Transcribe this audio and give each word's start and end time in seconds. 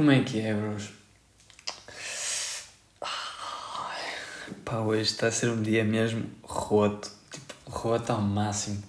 Como 0.00 0.12
é 0.12 0.24
que 0.24 0.40
é, 0.40 0.54
bros? 0.54 0.88
Pá, 4.64 4.78
hoje 4.78 5.02
está 5.02 5.26
a 5.26 5.30
ser 5.30 5.50
um 5.50 5.60
dia 5.60 5.84
mesmo 5.84 6.26
roto. 6.42 7.12
Tipo, 7.30 7.70
roto 7.70 8.10
ao 8.10 8.22
máximo. 8.22 8.82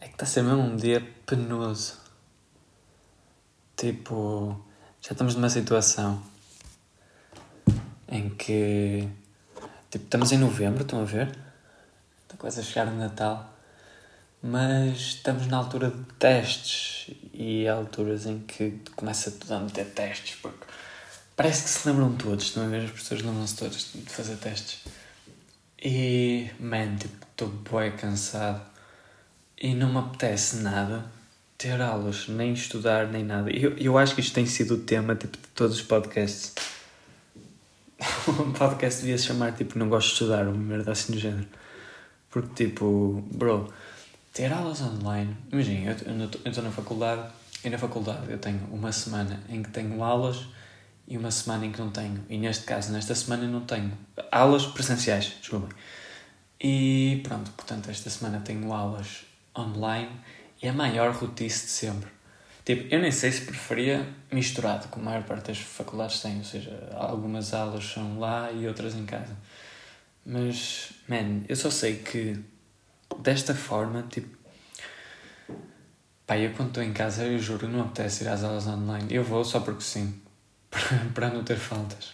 É 0.00 0.08
que 0.08 0.14
está 0.14 0.24
a 0.24 0.26
ser 0.26 0.42
mesmo 0.42 0.62
um 0.62 0.74
dia 0.74 1.00
penoso. 1.24 1.96
Tipo, 3.76 4.60
já 5.00 5.12
estamos 5.12 5.36
numa 5.36 5.48
situação 5.48 6.20
em 8.08 8.30
que. 8.30 9.08
Tipo, 9.92 10.06
estamos 10.06 10.32
em 10.32 10.38
novembro, 10.38 10.82
estão 10.82 11.02
a 11.02 11.04
ver? 11.04 11.28
Está 12.24 12.36
quase 12.36 12.58
a 12.58 12.64
chegar 12.64 12.88
o 12.88 12.96
Natal. 12.96 13.56
Mas 14.42 14.98
estamos 14.98 15.46
na 15.48 15.56
altura 15.56 15.90
de 15.90 16.02
testes 16.18 17.14
e 17.34 17.66
há 17.66 17.74
alturas 17.74 18.26
em 18.26 18.38
que 18.40 18.78
começa 18.94 19.30
tudo 19.32 19.52
a 19.52 19.60
meter 19.60 19.86
testes 19.86 20.36
porque 20.40 20.64
parece 21.36 21.64
que 21.64 21.70
se 21.70 21.88
lembram 21.88 22.14
todos, 22.14 22.44
estão 22.44 22.64
a 22.64 22.68
ver? 22.68 22.84
As 22.84 22.90
pessoas 22.90 23.22
lembram-se 23.22 23.56
todas 23.56 23.90
de 23.94 24.10
fazer 24.10 24.36
testes. 24.36 24.80
E, 25.82 26.50
man, 26.58 26.96
tipo, 26.96 27.16
estou 27.30 27.48
bem 27.48 27.92
cansado 27.92 28.60
e 29.60 29.74
não 29.74 29.92
me 29.92 29.98
apetece 29.98 30.56
nada 30.56 31.04
ter 31.56 31.80
aulas, 31.80 32.28
nem 32.28 32.52
estudar, 32.52 33.08
nem 33.08 33.24
nada. 33.24 33.50
Eu, 33.50 33.76
eu 33.76 33.98
acho 33.98 34.14
que 34.14 34.20
isto 34.20 34.34
tem 34.34 34.46
sido 34.46 34.74
o 34.74 34.78
tema 34.78 35.16
tipo, 35.16 35.36
de 35.36 35.48
todos 35.54 35.76
os 35.76 35.82
podcasts. 35.82 36.54
o 38.28 38.50
podcast 38.56 39.00
devia 39.00 39.18
se 39.18 39.26
chamar 39.26 39.52
tipo 39.52 39.76
Não 39.78 39.88
Gosto 39.88 40.08
de 40.08 40.12
Estudar, 40.14 40.46
uma 40.46 40.56
merda 40.56 40.92
assim 40.92 41.12
do 41.12 41.18
género. 41.18 41.46
Porque, 42.30 42.66
tipo, 42.66 43.24
bro, 43.32 43.72
ter 44.32 44.52
aulas 44.52 44.80
online. 44.80 45.36
Imagina, 45.52 45.90
eu 45.90 46.50
estou 46.50 46.64
na 46.64 46.70
faculdade 46.70 47.30
e 47.64 47.70
na 47.70 47.78
faculdade 47.78 48.30
eu 48.30 48.38
tenho 48.38 48.60
uma 48.70 48.92
semana 48.92 49.42
em 49.48 49.62
que 49.62 49.70
tenho 49.70 50.02
aulas 50.02 50.46
e 51.06 51.16
uma 51.16 51.30
semana 51.30 51.66
em 51.66 51.72
que 51.72 51.78
não 51.80 51.90
tenho. 51.90 52.24
E 52.28 52.38
neste 52.38 52.64
caso, 52.64 52.92
nesta 52.92 53.14
semana 53.14 53.46
não 53.46 53.62
tenho 53.62 53.92
aulas 54.30 54.66
presenciais, 54.66 55.36
desculpem. 55.40 55.70
E 56.60 57.20
pronto, 57.24 57.50
portanto, 57.52 57.90
esta 57.90 58.10
semana 58.10 58.40
tenho 58.40 58.72
aulas 58.72 59.24
online 59.56 60.10
e 60.62 60.68
a 60.68 60.72
maior 60.72 61.12
rotice 61.12 61.66
de 61.66 61.72
sempre. 61.72 62.10
Tipo, 62.64 62.94
eu 62.94 63.00
nem 63.00 63.10
sei 63.10 63.32
se 63.32 63.42
preferia 63.42 64.06
misturado, 64.30 64.88
como 64.88 65.08
a 65.08 65.12
maior 65.12 65.24
parte 65.24 65.46
das 65.46 65.58
faculdades 65.58 66.20
tem, 66.20 66.36
ou 66.36 66.44
seja, 66.44 66.90
algumas 66.94 67.54
aulas 67.54 67.84
são 67.84 68.18
lá 68.18 68.52
e 68.52 68.68
outras 68.68 68.94
em 68.94 69.06
casa. 69.06 69.34
Mas, 70.26 70.90
man, 71.08 71.44
eu 71.48 71.56
só 71.56 71.70
sei 71.70 71.96
que 71.96 72.38
desta 73.18 73.54
forma, 73.54 74.04
tipo. 74.10 74.36
Pá, 76.26 76.36
eu 76.36 76.52
quando 76.52 76.68
estou 76.68 76.82
em 76.82 76.92
casa, 76.92 77.24
eu 77.24 77.38
juro, 77.38 77.68
não 77.68 77.80
apetece 77.82 78.24
ir 78.24 78.28
às 78.28 78.44
aulas 78.44 78.66
online. 78.66 79.06
Eu 79.10 79.24
vou 79.24 79.44
só 79.44 79.60
porque 79.60 79.82
sim, 79.82 80.20
para 81.14 81.30
não 81.30 81.42
ter 81.42 81.56
faltas. 81.56 82.12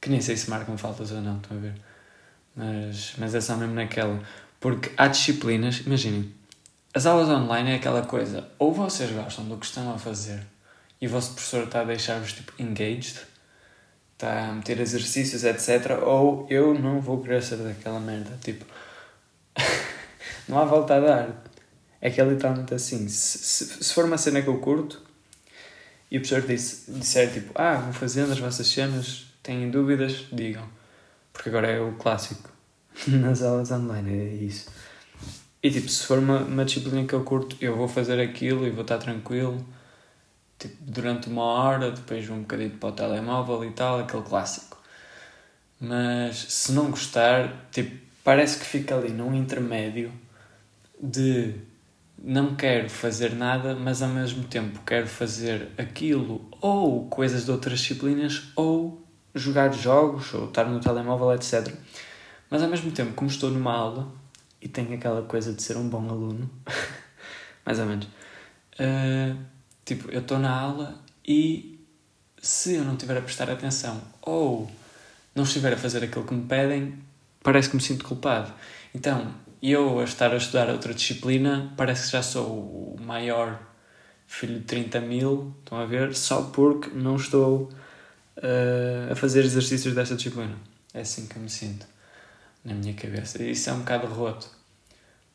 Que 0.00 0.08
nem 0.08 0.20
sei 0.20 0.36
se 0.36 0.48
marcam 0.50 0.78
faltas 0.78 1.10
ou 1.10 1.20
não, 1.20 1.38
estão 1.38 1.56
a 1.56 1.60
ver? 1.60 1.74
Mas, 2.54 3.14
mas 3.18 3.34
é 3.34 3.40
só 3.40 3.56
mesmo 3.56 3.74
naquela. 3.74 4.22
Porque 4.60 4.92
há 4.96 5.08
disciplinas, 5.08 5.80
imaginem, 5.80 6.32
as 6.94 7.06
aulas 7.06 7.28
online 7.28 7.72
é 7.72 7.74
aquela 7.74 8.02
coisa, 8.02 8.48
ou 8.58 8.72
vocês 8.72 9.10
gostam 9.10 9.44
do 9.46 9.56
que 9.56 9.66
estão 9.66 9.92
a 9.92 9.98
fazer 9.98 10.46
e 11.00 11.06
o 11.06 11.10
vosso 11.10 11.32
professor 11.34 11.64
está 11.64 11.80
a 11.80 11.84
deixar-vos 11.84 12.32
tipo 12.32 12.52
engaged, 12.58 13.20
está 14.12 14.48
a 14.48 14.52
meter 14.52 14.80
exercícios, 14.80 15.44
etc. 15.44 15.98
Ou 16.02 16.46
eu 16.48 16.72
não 16.72 17.00
vou 17.00 17.20
querer 17.20 17.42
ser 17.42 17.56
daquela 17.56 18.00
merda, 18.00 18.38
tipo. 18.42 18.64
não 20.48 20.58
há 20.58 20.64
volta 20.64 20.96
a 20.96 21.00
dar. 21.00 21.44
É 22.00 22.10
que 22.10 22.20
é 22.20 22.24
literalmente 22.24 22.74
assim. 22.74 23.08
Se, 23.08 23.38
se, 23.38 23.84
se 23.84 23.94
for 23.94 24.04
uma 24.04 24.18
cena 24.18 24.42
que 24.42 24.48
eu 24.48 24.58
curto 24.58 25.02
e 26.10 26.18
o 26.18 26.20
professor 26.20 26.46
disse, 26.46 26.90
disser 26.92 27.32
tipo, 27.32 27.52
ah, 27.54 27.74
vão 27.74 27.92
fazendo 27.92 28.32
as 28.32 28.38
vossas 28.38 28.66
cenas, 28.66 29.26
têm 29.42 29.70
dúvidas, 29.70 30.26
digam. 30.30 30.68
Porque 31.32 31.48
agora 31.48 31.68
é 31.68 31.80
o 31.80 31.92
clássico 31.94 32.50
nas 33.08 33.42
aulas 33.42 33.70
online, 33.70 34.12
é 34.12 34.34
isso. 34.44 34.70
E 35.62 35.70
tipo, 35.70 35.88
se 35.88 36.06
for 36.06 36.18
uma, 36.18 36.40
uma 36.40 36.64
disciplina 36.64 37.06
que 37.06 37.14
eu 37.14 37.24
curto, 37.24 37.56
eu 37.60 37.74
vou 37.74 37.88
fazer 37.88 38.20
aquilo 38.20 38.66
e 38.66 38.70
vou 38.70 38.82
estar 38.82 38.98
tranquilo. 38.98 39.66
Tipo, 40.58 40.76
durante 40.80 41.28
uma 41.28 41.42
hora, 41.42 41.90
depois 41.90 42.24
vou 42.26 42.36
um 42.36 42.42
bocadinho 42.42 42.70
para 42.72 42.88
o 42.90 42.92
telemóvel 42.92 43.64
e 43.64 43.72
tal, 43.72 43.98
aquele 43.98 44.22
clássico. 44.22 44.78
Mas 45.80 46.36
se 46.36 46.72
não 46.72 46.90
gostar, 46.90 47.66
tipo, 47.72 47.98
parece 48.22 48.58
que 48.58 48.66
fica 48.66 48.94
ali 48.94 49.08
num 49.08 49.34
intermédio 49.34 50.12
de 51.02 51.54
não 52.22 52.54
quero 52.54 52.88
fazer 52.88 53.34
nada, 53.34 53.74
mas 53.74 54.02
ao 54.02 54.08
mesmo 54.08 54.44
tempo 54.44 54.80
quero 54.86 55.06
fazer 55.06 55.68
aquilo 55.76 56.48
ou 56.60 57.06
coisas 57.08 57.44
de 57.44 57.50
outras 57.50 57.80
disciplinas 57.80 58.50
ou 58.56 59.04
jogar 59.34 59.72
jogos 59.74 60.32
ou 60.32 60.46
estar 60.46 60.64
no 60.64 60.80
telemóvel, 60.80 61.34
etc. 61.34 61.74
Mas 62.48 62.62
ao 62.62 62.68
mesmo 62.68 62.90
tempo, 62.92 63.12
como 63.14 63.28
estou 63.28 63.50
numa 63.50 63.72
aula 63.72 64.12
e 64.60 64.68
tenho 64.68 64.94
aquela 64.94 65.22
coisa 65.22 65.52
de 65.52 65.62
ser 65.62 65.76
um 65.76 65.88
bom 65.88 66.08
aluno, 66.08 66.48
mais 67.66 67.78
ou 67.78 67.86
menos, 67.86 68.06
uh, 68.06 69.36
tipo, 69.84 70.10
eu 70.10 70.20
estou 70.20 70.38
na 70.38 70.56
aula 70.56 71.02
e 71.26 71.84
se 72.40 72.74
eu 72.74 72.84
não 72.84 72.94
estiver 72.94 73.18
a 73.18 73.22
prestar 73.22 73.50
atenção 73.50 74.00
ou 74.22 74.70
não 75.34 75.44
estiver 75.44 75.72
a 75.72 75.76
fazer 75.76 76.04
aquilo 76.04 76.24
que 76.24 76.34
me 76.34 76.46
pedem, 76.46 76.98
parece 77.42 77.68
que 77.68 77.76
me 77.76 77.82
sinto 77.82 78.04
culpado. 78.04 78.52
Então, 78.94 79.34
eu 79.72 80.00
a 80.00 80.04
estar 80.04 80.32
a 80.32 80.36
estudar 80.36 80.68
outra 80.68 80.92
disciplina, 80.92 81.72
parece 81.76 82.06
que 82.06 82.12
já 82.12 82.22
sou 82.22 82.96
o 82.96 82.96
maior 83.00 83.60
filho 84.26 84.58
de 84.58 84.64
30 84.64 85.00
mil, 85.00 85.54
estão 85.60 85.78
a 85.78 85.86
ver? 85.86 86.14
Só 86.14 86.42
porque 86.42 86.90
não 86.90 87.16
estou 87.16 87.70
uh, 88.36 89.12
a 89.12 89.16
fazer 89.16 89.44
exercícios 89.44 89.94
desta 89.94 90.16
disciplina. 90.16 90.54
É 90.92 91.00
assim 91.00 91.26
que 91.26 91.36
eu 91.36 91.42
me 91.42 91.50
sinto 91.50 91.86
na 92.64 92.74
minha 92.74 92.94
cabeça. 92.94 93.42
E 93.42 93.52
isso 93.52 93.70
é 93.70 93.72
um 93.72 93.80
bocado 93.80 94.06
roto. 94.06 94.48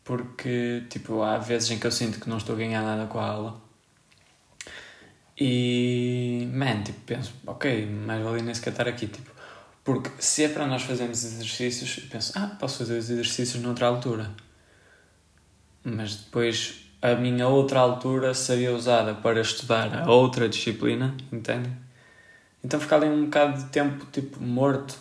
Porque, 0.03 0.83
tipo, 0.89 1.21
há 1.21 1.37
vezes 1.37 1.71
em 1.71 1.79
que 1.79 1.85
eu 1.85 1.91
sinto 1.91 2.19
que 2.19 2.29
não 2.29 2.37
estou 2.37 2.55
a 2.55 2.57
ganhar 2.57 2.81
nada 2.81 3.05
com 3.07 3.19
a 3.19 3.25
aula. 3.25 3.61
E, 5.37 6.49
man, 6.51 6.83
tipo, 6.83 6.99
penso, 7.05 7.33
ok, 7.45 7.85
mais 7.85 8.23
vale 8.23 8.41
nem 8.41 8.53
sequer 8.53 8.71
estar 8.71 8.87
aqui, 8.87 9.07
tipo, 9.07 9.31
porque 9.89 10.11
se 10.19 10.43
é 10.43 10.49
para 10.49 10.67
nós 10.67 10.83
fazermos 10.83 11.23
exercícios, 11.23 11.97
eu 11.97 12.09
penso, 12.11 12.31
ah, 12.35 12.55
posso 12.59 12.77
fazer 12.77 12.95
os 12.95 13.09
exercícios 13.09 13.63
noutra 13.63 13.87
altura. 13.87 14.29
Mas 15.83 16.15
depois 16.15 16.81
a 17.01 17.15
minha 17.15 17.47
outra 17.47 17.79
altura 17.79 18.35
seria 18.35 18.71
usada 18.71 19.15
para 19.15 19.41
estudar 19.41 20.03
a 20.03 20.11
outra 20.11 20.47
disciplina, 20.47 21.17
entende? 21.31 21.71
Então 22.63 22.79
fica 22.79 22.97
ali 22.97 23.07
um 23.07 23.25
bocado 23.25 23.63
de 23.63 23.69
tempo 23.71 24.05
tipo 24.11 24.39
morto. 24.39 24.95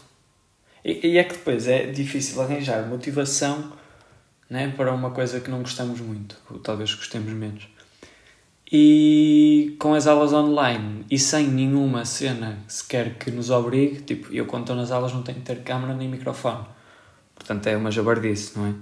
E, 0.82 1.06
e 1.06 1.18
é 1.18 1.24
que 1.24 1.34
depois 1.34 1.68
é 1.68 1.88
difícil 1.88 2.40
arranjar 2.40 2.86
motivação 2.86 3.70
né, 4.48 4.72
para 4.74 4.90
uma 4.90 5.10
coisa 5.10 5.38
que 5.38 5.50
não 5.50 5.60
gostamos 5.60 6.00
muito, 6.00 6.34
ou 6.50 6.60
talvez 6.60 6.94
gostemos 6.94 7.30
menos. 7.34 7.68
E 8.70 9.76
com 9.78 9.94
as 9.94 10.06
aulas 10.06 10.32
online 10.32 11.06
e 11.10 11.18
sem 11.18 11.48
nenhuma 11.48 12.04
cena 12.04 12.58
sequer 12.68 13.14
que 13.14 13.30
nos 13.30 13.48
obrigue, 13.48 14.02
tipo, 14.02 14.32
eu 14.32 14.44
quando 14.44 14.64
estou 14.64 14.76
nas 14.76 14.90
aulas 14.90 15.12
não 15.14 15.22
tenho 15.22 15.38
que 15.38 15.44
ter 15.44 15.62
câmera 15.62 15.94
nem 15.94 16.06
microfone. 16.06 16.66
Portanto 17.34 17.66
é 17.66 17.76
uma 17.76 17.90
jabardice, 17.90 18.58
não 18.58 18.66
é? 18.66 18.74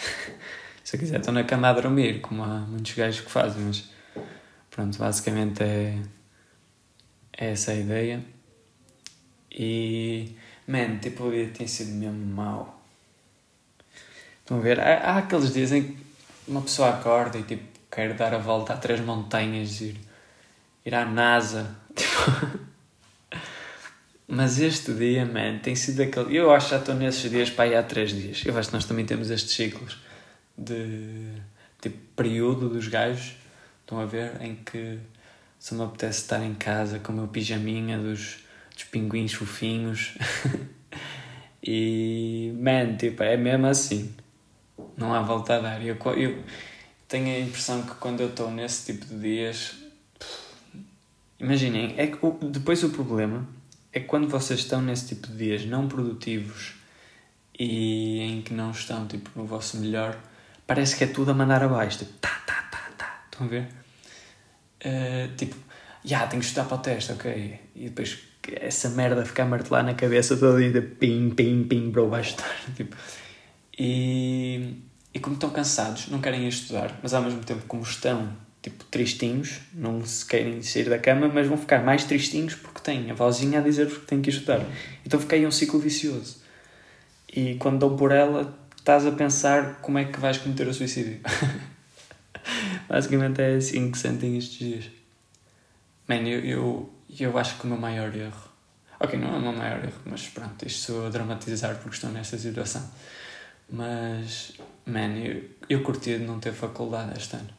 Se 0.82 0.96
eu 0.96 1.00
quiser 1.00 1.20
estou 1.20 1.32
na 1.32 1.44
cama 1.44 1.68
a 1.68 1.72
dormir, 1.72 2.20
como 2.20 2.42
há 2.42 2.58
muitos 2.58 2.92
gajos 2.94 3.20
que 3.20 3.30
fazem, 3.30 3.62
mas 3.62 3.88
pronto, 4.68 4.98
basicamente 4.98 5.62
é, 5.62 5.96
é 7.38 7.52
essa 7.52 7.70
a 7.70 7.76
ideia. 7.76 8.24
E, 9.52 10.34
man, 10.66 10.98
tipo, 10.98 11.24
o 11.24 11.30
dia 11.30 11.48
tem 11.56 11.68
sido 11.68 11.92
mesmo 11.92 12.26
mau. 12.34 12.82
Estão 14.40 14.58
a 14.58 14.60
ver? 14.60 14.80
Há, 14.80 15.12
há 15.12 15.18
aqueles 15.18 15.52
dias 15.52 15.70
em 15.70 15.84
que 15.84 15.96
uma 16.48 16.62
pessoa 16.62 16.90
acorda 16.90 17.38
e 17.38 17.44
tipo, 17.44 17.69
quero 17.90 18.14
dar 18.14 18.34
a 18.34 18.38
volta 18.38 18.74
a 18.74 18.76
três 18.76 19.00
montanhas, 19.00 19.80
ir, 19.80 19.96
ir 20.84 20.94
à 20.94 21.04
NASA. 21.04 21.74
Tipo... 21.94 22.70
Mas 24.32 24.60
este 24.60 24.92
dia, 24.94 25.26
man, 25.26 25.58
tem 25.58 25.74
sido 25.74 26.02
aquele. 26.02 26.36
Eu 26.36 26.52
acho 26.52 26.66
que 26.66 26.74
já 26.74 26.78
estou 26.78 26.94
nesses 26.94 27.28
dias 27.28 27.50
para 27.50 27.66
ir 27.66 27.74
há 27.74 27.82
três 27.82 28.12
dias. 28.12 28.42
Eu 28.46 28.56
acho 28.56 28.68
que 28.68 28.74
nós 28.74 28.84
também 28.84 29.04
temos 29.04 29.28
estes 29.28 29.52
ciclos 29.52 29.98
de 30.56 31.32
tipo 31.80 31.98
período 32.14 32.68
dos 32.68 32.86
gajos. 32.86 33.34
Estão 33.80 33.98
a 33.98 34.06
ver? 34.06 34.40
Em 34.40 34.54
que 34.54 35.00
se 35.58 35.74
me 35.74 35.82
apetece 35.82 36.20
estar 36.20 36.40
em 36.44 36.54
casa 36.54 37.00
com 37.00 37.12
o 37.12 37.16
meu 37.16 37.26
pijaminha 37.26 37.98
dos, 37.98 38.38
dos 38.72 38.84
pinguins 38.84 39.32
fofinhos. 39.32 40.16
e, 41.60 42.54
man, 42.56 42.96
tipo, 42.96 43.24
é 43.24 43.36
mesmo 43.36 43.66
assim. 43.66 44.14
Não 44.96 45.12
há 45.12 45.22
volta 45.22 45.56
a 45.56 45.58
dar. 45.58 45.84
Eu, 45.84 45.96
eu, 46.16 46.38
tenho 47.10 47.26
a 47.26 47.40
impressão 47.40 47.82
que 47.82 47.94
quando 47.96 48.20
eu 48.20 48.28
estou 48.28 48.50
nesse 48.50 48.92
tipo 48.92 49.04
de 49.04 49.20
dias. 49.20 49.74
Imaginem, 51.38 51.94
é 51.98 52.06
que 52.06 52.18
depois 52.50 52.82
o 52.84 52.90
problema 52.90 53.46
é 53.92 53.98
que 53.98 54.06
quando 54.06 54.28
vocês 54.28 54.60
estão 54.60 54.80
nesse 54.80 55.08
tipo 55.08 55.26
de 55.26 55.36
dias 55.36 55.64
não 55.64 55.88
produtivos 55.88 56.74
e 57.58 58.20
em 58.20 58.42
que 58.42 58.54
não 58.54 58.70
estão 58.70 59.06
tipo, 59.06 59.28
no 59.34 59.44
vosso 59.44 59.76
melhor, 59.78 60.16
parece 60.66 60.96
que 60.96 61.04
é 61.04 61.06
tudo 61.08 61.32
a 61.32 61.34
mandar 61.34 61.62
abaixo. 61.62 61.98
Tipo, 61.98 62.12
tá, 62.20 62.42
tá, 62.46 62.68
tá, 62.70 62.90
tá. 62.96 63.24
Estão 63.24 63.46
a 63.46 63.50
ver? 63.50 63.68
Uh, 64.84 65.36
tipo, 65.36 65.56
já, 66.04 66.26
tenho 66.28 66.40
que 66.40 66.46
estudar 66.46 66.66
para 66.66 66.76
o 66.76 66.80
teste, 66.80 67.12
ok. 67.12 67.60
E 67.74 67.88
depois 67.88 68.18
essa 68.52 68.88
merda 68.90 69.24
ficar 69.24 69.42
a 69.42 69.46
martelar 69.46 69.84
na 69.84 69.94
cabeça 69.94 70.36
todo 70.36 70.58
dia, 70.58 70.80
pim, 70.80 71.30
pim, 71.30 71.64
pim, 71.64 71.90
bro, 71.90 72.08
vais 72.08 72.28
estudar. 72.28 72.54
Tipo, 72.76 72.96
e, 73.76 74.89
e 75.12 75.18
como 75.18 75.34
estão 75.34 75.50
cansados, 75.50 76.08
não 76.08 76.20
querem 76.20 76.44
ir 76.44 76.48
estudar, 76.48 76.98
mas 77.02 77.12
ao 77.12 77.22
mesmo 77.22 77.40
tempo, 77.42 77.62
como 77.66 77.82
estão 77.82 78.32
tipo 78.62 78.84
tristinhos, 78.84 79.60
não 79.72 80.04
se 80.04 80.24
querem 80.26 80.62
sair 80.62 80.88
da 80.88 80.98
cama, 80.98 81.28
mas 81.28 81.46
vão 81.46 81.56
ficar 81.56 81.82
mais 81.82 82.04
tristinhos 82.04 82.54
porque 82.54 82.80
têm 82.80 83.10
a 83.10 83.14
vozinha 83.14 83.58
a 83.58 83.62
dizer-vos 83.62 83.98
que 83.98 84.06
têm 84.06 84.20
que 84.20 84.30
estudar. 84.30 84.60
Então 85.04 85.18
fica 85.18 85.34
aí 85.36 85.46
um 85.46 85.50
ciclo 85.50 85.80
vicioso. 85.80 86.38
E 87.34 87.54
quando 87.56 87.78
dão 87.78 87.96
por 87.96 88.12
ela, 88.12 88.54
estás 88.76 89.06
a 89.06 89.12
pensar 89.12 89.76
como 89.80 89.98
é 89.98 90.04
que 90.04 90.20
vais 90.20 90.36
cometer 90.38 90.66
o 90.68 90.74
suicídio. 90.74 91.20
Basicamente 92.88 93.40
é 93.40 93.56
assim 93.56 93.90
que 93.90 93.98
sentem 93.98 94.36
estes 94.36 94.58
dias. 94.58 94.84
Man, 96.06 96.28
eu, 96.28 96.40
eu, 96.40 96.94
eu 97.18 97.38
acho 97.38 97.56
que 97.56 97.64
o 97.64 97.68
meu 97.68 97.78
maior 97.78 98.14
erro. 98.14 98.50
Ok, 98.98 99.18
não 99.18 99.34
é 99.34 99.38
o 99.38 99.40
meu 99.40 99.52
maior 99.52 99.82
erro, 99.82 100.00
mas 100.04 100.28
pronto, 100.28 100.66
isto 100.66 100.92
sou 100.92 101.06
a 101.06 101.08
dramatizar 101.08 101.76
porque 101.76 101.94
estou 101.94 102.10
nesta 102.10 102.36
situação. 102.36 102.90
Mas, 103.68 104.52
man, 104.90 105.16
eu, 105.18 105.44
eu 105.68 105.82
curti 105.82 106.18
de 106.18 106.24
não 106.24 106.38
ter 106.40 106.52
faculdade 106.52 107.16
este 107.16 107.36
ano. 107.36 107.50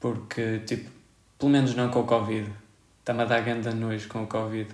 Porque, 0.00 0.60
tipo, 0.60 0.90
pelo 1.38 1.50
menos 1.50 1.74
não 1.74 1.90
com 1.90 2.00
o 2.00 2.04
Covid. 2.04 2.50
Está-me 3.00 3.22
a 3.22 3.24
dar 3.24 3.40
ganda 3.40 3.72
nojo 3.74 4.08
com 4.08 4.24
o 4.24 4.26
Covid. 4.26 4.70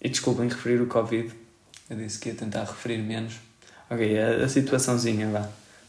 E 0.00 0.08
desculpem 0.08 0.48
referir 0.48 0.80
o 0.80 0.86
Covid. 0.86 1.32
Eu 1.88 1.96
disse 1.96 2.18
que 2.18 2.28
ia 2.28 2.34
tentar 2.34 2.64
referir 2.64 2.98
menos. 2.98 3.34
Ok, 3.90 4.18
a, 4.18 4.44
a 4.44 4.48
situaçãozinha, 4.48 5.30
vá. 5.30 5.48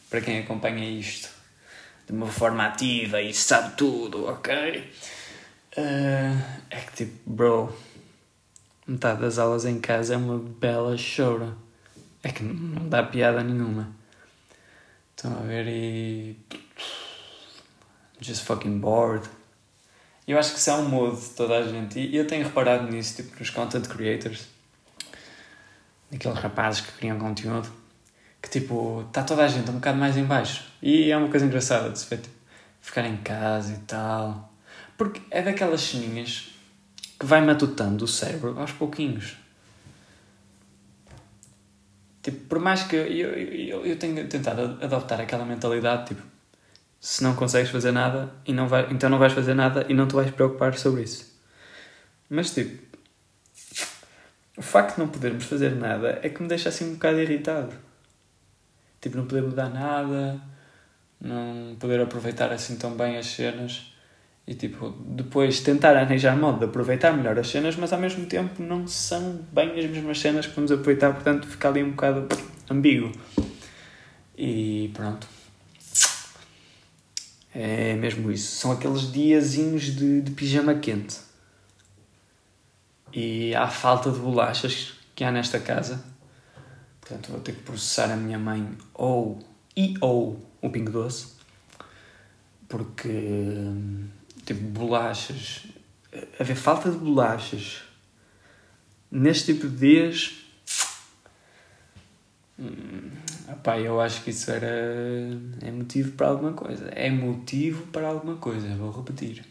Para 0.09 0.21
quem 0.21 0.39
acompanha 0.39 0.89
isto 0.89 1.29
de 2.05 2.13
uma 2.13 2.27
forma 2.27 2.65
ativa 2.65 3.21
e 3.21 3.33
sabe 3.33 3.75
tudo, 3.75 4.25
ok? 4.25 4.91
Uh, 5.77 6.43
é 6.69 6.79
que 6.85 7.05
tipo, 7.05 7.29
bro, 7.29 7.75
metade 8.85 9.21
das 9.21 9.39
aulas 9.39 9.65
em 9.65 9.79
casa 9.79 10.13
é 10.13 10.17
uma 10.17 10.37
bela 10.37 10.95
chora. 10.97 11.55
É 12.21 12.29
que 12.29 12.43
não 12.43 12.87
dá 12.87 13.03
piada 13.03 13.43
nenhuma. 13.43 14.02
Estão 15.23 15.39
a 15.39 15.41
ver 15.43 15.65
e. 15.69 16.37
Just 18.19 18.43
fucking 18.43 18.79
bored. 18.79 19.25
Eu 20.27 20.37
acho 20.37 20.51
que 20.51 20.59
isso 20.59 20.69
é 20.69 20.73
um 20.73 20.89
mood 20.89 21.15
de 21.15 21.29
toda 21.29 21.59
a 21.59 21.63
gente. 21.63 21.97
E 21.97 22.17
eu 22.17 22.27
tenho 22.27 22.43
reparado 22.43 22.91
nisso, 22.91 23.23
tipo, 23.23 23.39
nos 23.39 23.49
content 23.49 23.87
creators. 23.87 24.47
Aqueles 26.13 26.37
rapazes 26.37 26.81
que 26.81 26.91
criam 26.97 27.17
conteúdo. 27.17 27.69
Que 28.41 28.49
tipo, 28.49 29.05
está 29.07 29.23
toda 29.23 29.45
a 29.45 29.47
gente 29.47 29.69
um 29.69 29.75
bocado 29.75 29.97
mais 29.97 30.17
em 30.17 30.25
baixo. 30.25 30.65
E 30.81 31.09
é 31.09 31.15
uma 31.15 31.29
coisa 31.29 31.45
engraçada 31.45 31.89
de 31.89 31.99
se 31.99 32.09
ver, 32.09 32.17
tipo, 32.17 32.35
ficar 32.81 33.05
em 33.05 33.15
casa 33.15 33.75
e 33.75 33.77
tal. 33.87 34.53
Porque 34.97 35.21
é 35.31 35.41
daquelas 35.41 35.79
ceninhas 35.79 36.49
que 37.17 37.25
vai 37.25 37.39
matutando 37.39 38.03
o 38.03 38.07
cérebro 38.09 38.59
aos 38.59 38.73
pouquinhos. 38.73 39.37
Tipo, 42.23 42.45
por 42.47 42.59
mais 42.59 42.83
que 42.83 42.95
eu, 42.95 43.05
eu, 43.05 43.85
eu 43.85 43.99
tenha 43.99 44.25
tentado 44.25 44.79
adotar 44.81 45.19
aquela 45.19 45.45
mentalidade, 45.45 46.07
tipo, 46.07 46.23
se 46.99 47.21
não 47.21 47.35
consegues 47.35 47.69
fazer 47.69 47.91
nada, 47.91 48.33
e 48.45 48.53
não 48.53 48.67
vai, 48.67 48.89
então 48.91 49.09
não 49.09 49.19
vais 49.19 49.33
fazer 49.33 49.53
nada 49.53 49.85
e 49.89 49.93
não 49.93 50.07
te 50.07 50.15
vais 50.15 50.31
preocupar 50.31 50.75
sobre 50.77 51.03
isso. 51.03 51.37
Mas, 52.29 52.51
tipo, 52.51 52.81
o 54.57 54.61
facto 54.61 54.95
de 54.95 55.01
não 55.01 55.09
podermos 55.09 55.43
fazer 55.43 55.75
nada 55.75 56.19
é 56.23 56.29
que 56.29 56.41
me 56.41 56.47
deixa 56.47 56.69
assim 56.69 56.91
um 56.91 56.93
bocado 56.93 57.19
irritado. 57.19 57.73
Tipo, 59.01 59.17
não 59.17 59.27
poder 59.27 59.41
mudar 59.41 59.69
nada, 59.69 60.41
não 61.19 61.75
poder 61.77 61.99
aproveitar 61.99 62.53
assim 62.53 62.77
tão 62.77 62.95
bem 62.95 63.17
as 63.17 63.27
cenas 63.27 63.92
e 64.45 64.53
tipo, 64.53 64.89
depois 64.89 65.61
tentar 65.61 65.95
arranjar 65.95 66.37
modo 66.37 66.59
de 66.59 66.65
aproveitar 66.65 67.15
melhor 67.15 67.39
as 67.39 67.47
cenas, 67.47 67.75
mas 67.77 67.93
ao 67.93 67.99
mesmo 67.99 68.25
tempo 68.25 68.61
não 68.61 68.85
são 68.87 69.39
bem 69.51 69.79
as 69.79 69.89
mesmas 69.89 70.19
cenas 70.19 70.45
que 70.45 70.55
vamos 70.55 70.71
aproveitar, 70.71 71.13
portanto 71.13 71.47
fica 71.47 71.69
ali 71.69 71.81
um 71.81 71.91
bocado 71.91 72.27
ambíguo. 72.69 73.11
E 74.37 74.91
pronto. 74.93 75.27
É 77.55 77.93
mesmo 77.95 78.31
isso. 78.31 78.55
São 78.57 78.71
aqueles 78.71 79.11
diazinhos 79.11 79.83
de, 79.95 80.21
de 80.21 80.31
pijama 80.31 80.75
quente. 80.75 81.19
E 83.13 83.53
há 83.55 83.67
falta 83.67 84.11
de 84.11 84.19
bolachas 84.19 84.95
que 85.15 85.23
há 85.23 85.31
nesta 85.31 85.59
casa. 85.59 86.03
Portanto, 86.99 87.31
vou 87.31 87.39
ter 87.39 87.53
que 87.53 87.61
processar 87.61 88.11
a 88.11 88.15
minha 88.15 88.39
mãe 88.39 88.67
ou 88.93 89.39
e 89.77 89.95
ou 90.01 90.43
o 90.61 90.69
Pingo 90.69 90.91
Doce. 90.91 91.33
Porque 92.67 93.09
tipo 94.45 94.61
bolachas, 94.61 95.63
haver 96.39 96.55
falta 96.55 96.91
de 96.91 96.97
bolachas 96.97 97.81
neste 99.11 99.53
tipo 99.53 99.67
de 99.67 99.77
dias. 99.77 100.33
Hum, 102.59 103.11
eu 103.83 104.01
acho 104.01 104.23
que 104.23 104.31
isso 104.31 104.51
era. 104.51 104.67
é 105.61 105.71
motivo 105.71 106.11
para 106.13 106.27
alguma 106.27 106.53
coisa. 106.53 106.87
É 106.89 107.09
motivo 107.09 107.87
para 107.87 108.07
alguma 108.07 108.35
coisa, 108.37 108.67
vou 108.75 108.91
repetir. 108.91 109.45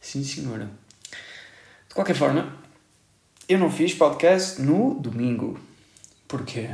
Sim, 0.00 0.24
senhora. 0.24 0.70
De 1.88 1.94
qualquer 1.94 2.14
forma, 2.14 2.56
eu 3.48 3.58
não 3.58 3.70
fiz 3.70 3.94
podcast 3.94 4.60
no 4.60 4.94
domingo. 4.98 5.60
Porquê? 6.26 6.70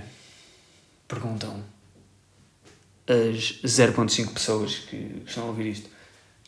Perguntam 1.08 1.64
as 3.08 3.62
0.5 3.62 4.32
pessoas 4.32 4.78
que 4.81 5.22
estão 5.25 5.44
a 5.44 5.46
ouvir 5.46 5.70
isto 5.70 5.95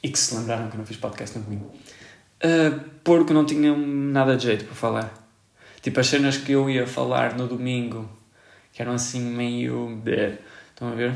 e 0.03 0.09
que 0.09 0.19
se 0.19 0.35
lembraram 0.35 0.71
que 0.71 0.77
não 0.77 0.87
fiz 0.87 0.97
podcast 0.97 1.39
no 1.39 1.45
domingo. 1.45 1.73
Uh, 2.45 2.81
porque 3.03 3.33
não 3.33 3.45
tinha 3.45 3.77
nada 3.77 4.37
de 4.37 4.45
jeito 4.45 4.65
para 4.65 4.75
falar. 4.75 5.29
Tipo, 5.83 6.00
as 6.00 6.06
cenas 6.06 6.37
que 6.37 6.53
eu 6.53 6.69
ia 6.69 6.87
falar 6.87 7.37
no 7.37 7.49
domingo, 7.49 8.09
que 8.73 8.83
eram 8.83 8.93
assim 8.93 9.21
meio. 9.21 10.03
Estão 10.71 10.89
a 10.89 10.95
ver? 10.95 11.12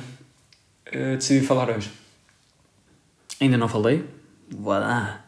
Uh, 0.88 1.16
decidi 1.16 1.44
falar 1.44 1.70
hoje. 1.70 1.90
Ainda 3.40 3.56
não 3.56 3.68
falei. 3.68 4.04
Voilà. 4.50 5.24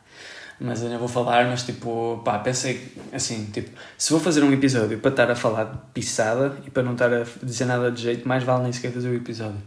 Mas 0.61 0.83
ainda 0.83 0.99
vou 0.99 1.09
falar, 1.09 1.47
mas 1.47 1.65
tipo, 1.65 2.23
pá, 2.25 2.39
pensei 2.39 2.93
assim, 3.13 3.47
tipo, 3.47 3.77
se 3.99 4.11
vou 4.13 4.21
fazer 4.21 4.43
um 4.43 4.53
episódio 4.53 4.99
para 4.99 5.11
estar 5.11 5.31
a 5.31 5.35
falar 5.35 5.65
de 5.65 5.79
pisada 5.93 6.57
e 6.65 6.71
para 6.71 6.83
não 6.83 6.93
estar 6.93 7.13
a 7.13 7.25
dizer 7.43 7.65
nada 7.65 7.91
de 7.91 8.01
jeito, 8.01 8.27
mais 8.27 8.45
vale 8.45 8.63
nem 8.63 8.73
sequer 8.73 8.93
fazer 8.93 9.09
o 9.09 9.15
episódio. 9.15 9.61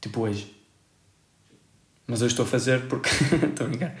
Tipo 0.00 0.22
hoje. 0.22 0.59
Mas 2.10 2.22
hoje 2.22 2.32
estou 2.32 2.44
a 2.44 2.48
fazer 2.48 2.88
porque. 2.88 3.08
estou 3.46 3.66
a 3.66 3.68
brincar. 3.68 3.94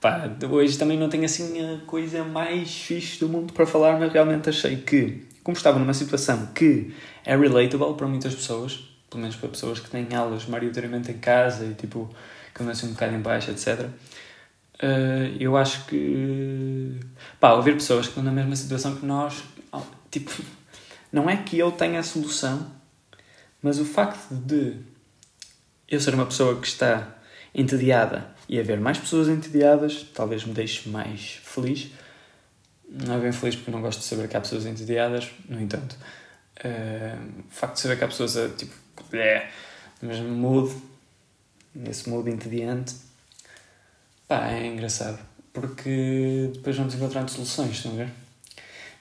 Pá, 0.00 0.28
hoje 0.50 0.76
também 0.76 0.98
não 0.98 1.08
tenho 1.08 1.24
assim 1.24 1.74
a 1.74 1.78
coisa 1.86 2.24
mais 2.24 2.70
fixe 2.70 3.20
do 3.20 3.28
mundo 3.28 3.52
para 3.52 3.64
falar, 3.64 3.98
mas 3.98 4.12
realmente 4.12 4.48
achei 4.48 4.76
que, 4.76 5.26
como 5.42 5.56
estava 5.56 5.78
numa 5.78 5.94
situação 5.94 6.46
que 6.46 6.92
é 7.24 7.36
relatable 7.36 7.94
para 7.94 8.06
muitas 8.06 8.34
pessoas, 8.34 8.84
pelo 9.08 9.22
menos 9.22 9.36
para 9.36 9.48
pessoas 9.48 9.78
que 9.78 9.88
têm 9.88 10.12
aulas 10.14 10.44
maioritariamente 10.46 11.12
em 11.12 11.18
casa 11.18 11.64
e 11.64 11.74
tipo, 11.74 12.10
que 12.52 12.62
andam 12.62 12.72
assim 12.72 12.88
um 12.88 12.92
bocado 12.92 13.14
em 13.14 13.20
baixo, 13.20 13.50
etc. 13.52 13.88
Eh, 14.82 15.36
eu 15.38 15.56
acho 15.56 15.86
que. 15.86 16.98
pá, 17.38 17.52
ouvir 17.52 17.74
pessoas 17.74 18.06
que 18.06 18.10
estão 18.10 18.24
na 18.24 18.32
mesma 18.32 18.56
situação 18.56 18.96
que 18.96 19.06
nós, 19.06 19.44
tipo, 20.10 20.32
não 21.12 21.30
é 21.30 21.36
que 21.36 21.56
eu 21.56 21.70
tenha 21.70 22.00
a 22.00 22.02
solução, 22.02 22.66
mas 23.62 23.78
o 23.78 23.84
facto 23.84 24.34
de 24.34 24.74
eu 25.88 26.00
ser 26.00 26.12
uma 26.12 26.26
pessoa 26.26 26.60
que 26.60 26.66
está 26.66 27.15
entediada 27.56 28.28
e 28.46 28.60
haver 28.60 28.78
mais 28.78 28.98
pessoas 28.98 29.28
entediadas 29.28 30.06
talvez 30.14 30.44
me 30.44 30.52
deixe 30.52 30.88
mais 30.90 31.40
feliz. 31.42 31.90
Não 32.88 33.14
é 33.14 33.18
bem 33.18 33.32
feliz 33.32 33.56
porque 33.56 33.70
não 33.70 33.80
gosto 33.80 34.00
de 34.00 34.04
saber 34.04 34.28
que 34.28 34.36
há 34.36 34.40
pessoas 34.40 34.66
entediadas, 34.66 35.30
no 35.48 35.60
entanto, 35.60 35.96
uh, 36.64 37.40
o 37.40 37.50
facto 37.50 37.74
de 37.74 37.80
saber 37.80 37.96
que 37.96 38.04
há 38.04 38.08
pessoas 38.08 38.36
a, 38.36 38.48
tipo, 38.50 38.72
no 40.02 40.08
mesmo 40.08 40.28
mood, 40.28 40.76
nesse 41.74 42.08
mood 42.08 42.30
entediante, 42.30 42.94
pá, 44.28 44.48
é 44.50 44.66
engraçado. 44.66 45.18
Porque 45.52 46.50
depois 46.52 46.76
vamos 46.76 46.94
encontrando 46.94 47.30
soluções, 47.30 47.72
estão 47.72 47.92
a 47.92 47.96
ver? 47.96 48.10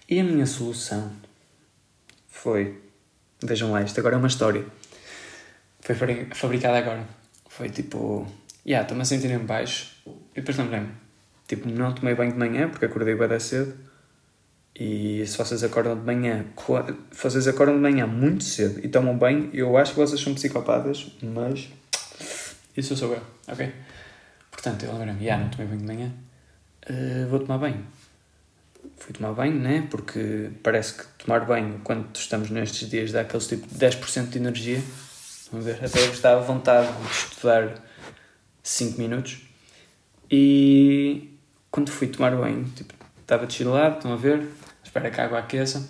E 0.08 0.20
a 0.20 0.24
minha 0.24 0.46
solução 0.46 1.12
foi. 2.30 2.82
Vejam 3.44 3.72
lá, 3.72 3.82
isto 3.82 4.00
agora 4.00 4.16
é 4.16 4.18
uma 4.18 4.28
história. 4.28 4.66
Foi 5.82 5.96
fabricada 6.34 6.78
agora. 6.78 7.06
Foi 7.50 7.70
tipo 7.70 8.26
yeah, 8.66 8.84
estou-me 8.84 9.02
a 9.02 9.06
sentir 9.06 9.32
em 9.32 9.40
baixo. 9.40 9.96
E 10.08 10.42
depois 10.42 10.58
lembrei-me, 10.58 10.90
tipo, 11.48 11.70
não 11.70 11.94
tomei 11.94 12.16
banho 12.16 12.32
de 12.32 12.38
manhã 12.38 12.70
porque 12.70 12.86
acordei 12.86 13.16
bem 13.16 13.40
cedo. 13.40 13.76
E 14.78 15.26
se 15.26 15.38
vocês 15.38 15.64
acordam 15.64 15.98
de 15.98 16.04
manhã, 16.04 16.46
vocês 17.12 17.48
acordam 17.48 17.76
de 17.76 17.82
manhã 17.82 18.06
muito 18.06 18.44
cedo 18.44 18.82
e 18.84 18.90
tomam 18.90 19.18
banho, 19.18 19.50
eu 19.54 19.78
acho 19.78 19.94
que 19.94 19.98
vocês 19.98 20.20
são 20.20 20.34
psicopatas, 20.34 21.16
mas 21.24 21.70
isso 22.76 22.94
sou 22.98 23.14
eu, 23.14 23.22
ok? 23.48 23.72
Portanto, 24.52 24.84
eu 24.84 24.92
lembrei-me, 24.92 25.24
yeah, 25.24 25.42
não 25.42 25.50
tomei 25.50 25.68
banho 25.68 25.80
de 25.80 25.88
manhã, 25.88 26.12
uh, 26.90 27.30
vou 27.30 27.40
tomar 27.40 27.58
banho. 27.58 27.86
Fui 28.98 29.14
tomar 29.14 29.32
banho, 29.34 29.58
né? 29.58 29.88
Porque 29.90 30.50
parece 30.62 30.96
que 30.96 31.06
tomar 31.24 31.46
banho, 31.46 31.80
quando 31.84 32.14
estamos 32.14 32.50
nestes 32.50 32.90
dias, 32.90 33.14
dá 33.14 33.22
aqueles 33.22 33.48
tipo 33.48 33.68
de 33.68 33.76
10% 33.76 34.30
de 34.30 34.38
energia. 34.38 34.82
Vamos 35.52 35.66
ver, 35.66 35.84
até 35.84 36.06
eu 36.06 36.12
estava 36.12 36.42
à 36.42 36.44
vontade 36.44 36.92
de 36.92 37.12
estudar 37.12 37.82
5 38.66 39.00
minutos. 39.00 39.38
E 40.30 41.38
quando 41.70 41.92
fui 41.92 42.08
tomar 42.08 42.36
banho, 42.36 42.66
tipo, 42.76 42.94
estava 43.22 43.48
lado 43.64 43.96
estão 43.98 44.12
a 44.12 44.16
ver? 44.16 44.50
Espera 44.84 45.12
que 45.12 45.22
a 45.22 45.26
água 45.26 45.40
aqueça. 45.40 45.88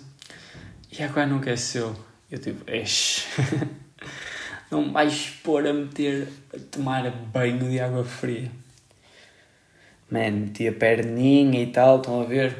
E 0.92 1.02
a 1.02 1.06
água 1.06 1.24
não 1.24 1.38
aqueceu. 1.38 1.96
Eu 2.30 2.38
tipo, 2.38 2.70
eixe. 2.70 3.22
não 4.70 4.92
vais 4.92 5.30
pôr 5.42 5.66
a 5.66 5.72
meter, 5.72 6.28
a 6.54 6.58
tomar 6.70 7.10
banho 7.10 7.70
de 7.70 7.80
água 7.80 8.04
fria. 8.04 8.52
Man, 10.10 10.32
meti 10.32 10.68
a 10.68 10.72
perninha 10.72 11.62
e 11.62 11.68
tal, 11.68 11.96
estão 11.96 12.20
a 12.20 12.24
ver? 12.24 12.58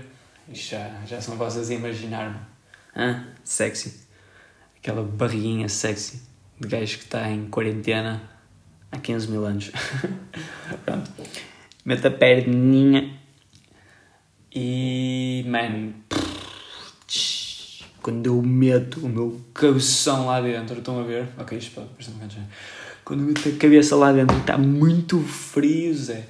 Já, 0.50 1.02
já 1.06 1.20
são 1.20 1.36
vocês 1.36 1.70
a 1.70 1.74
imaginar-me. 1.74 2.38
Sexy. 3.44 4.00
Aquela 4.78 5.02
barriguinha 5.02 5.68
sexy 5.68 6.22
de 6.58 6.68
gajo 6.68 6.98
que 6.98 7.04
está 7.04 7.28
em 7.28 7.48
quarentena 7.48 8.35
há 8.92 8.98
15 8.98 9.30
mil 9.30 9.44
anos. 9.44 9.70
Pronto. 10.84 11.10
Meto 11.84 12.08
a 12.08 12.10
perninha 12.10 13.16
e, 14.58 15.44
man, 15.46 15.92
quando 18.00 18.26
eu 18.26 18.40
meto 18.40 19.04
o 19.04 19.08
meu 19.08 19.38
cabeção 19.52 20.26
lá 20.26 20.40
dentro, 20.40 20.78
estão 20.78 20.98
a 20.98 21.02
ver? 21.02 21.28
Ok, 21.36 21.58
isto 21.58 21.74
pode 21.74 21.88
um 22.08 22.12
bocado 22.14 22.34
Quando 23.04 23.20
eu 23.20 23.26
meto 23.26 23.48
a 23.48 23.58
cabeça 23.58 23.94
lá 23.96 24.12
dentro, 24.12 24.34
está 24.38 24.56
muito 24.56 25.20
frio, 25.20 25.94
Zé. 25.94 26.24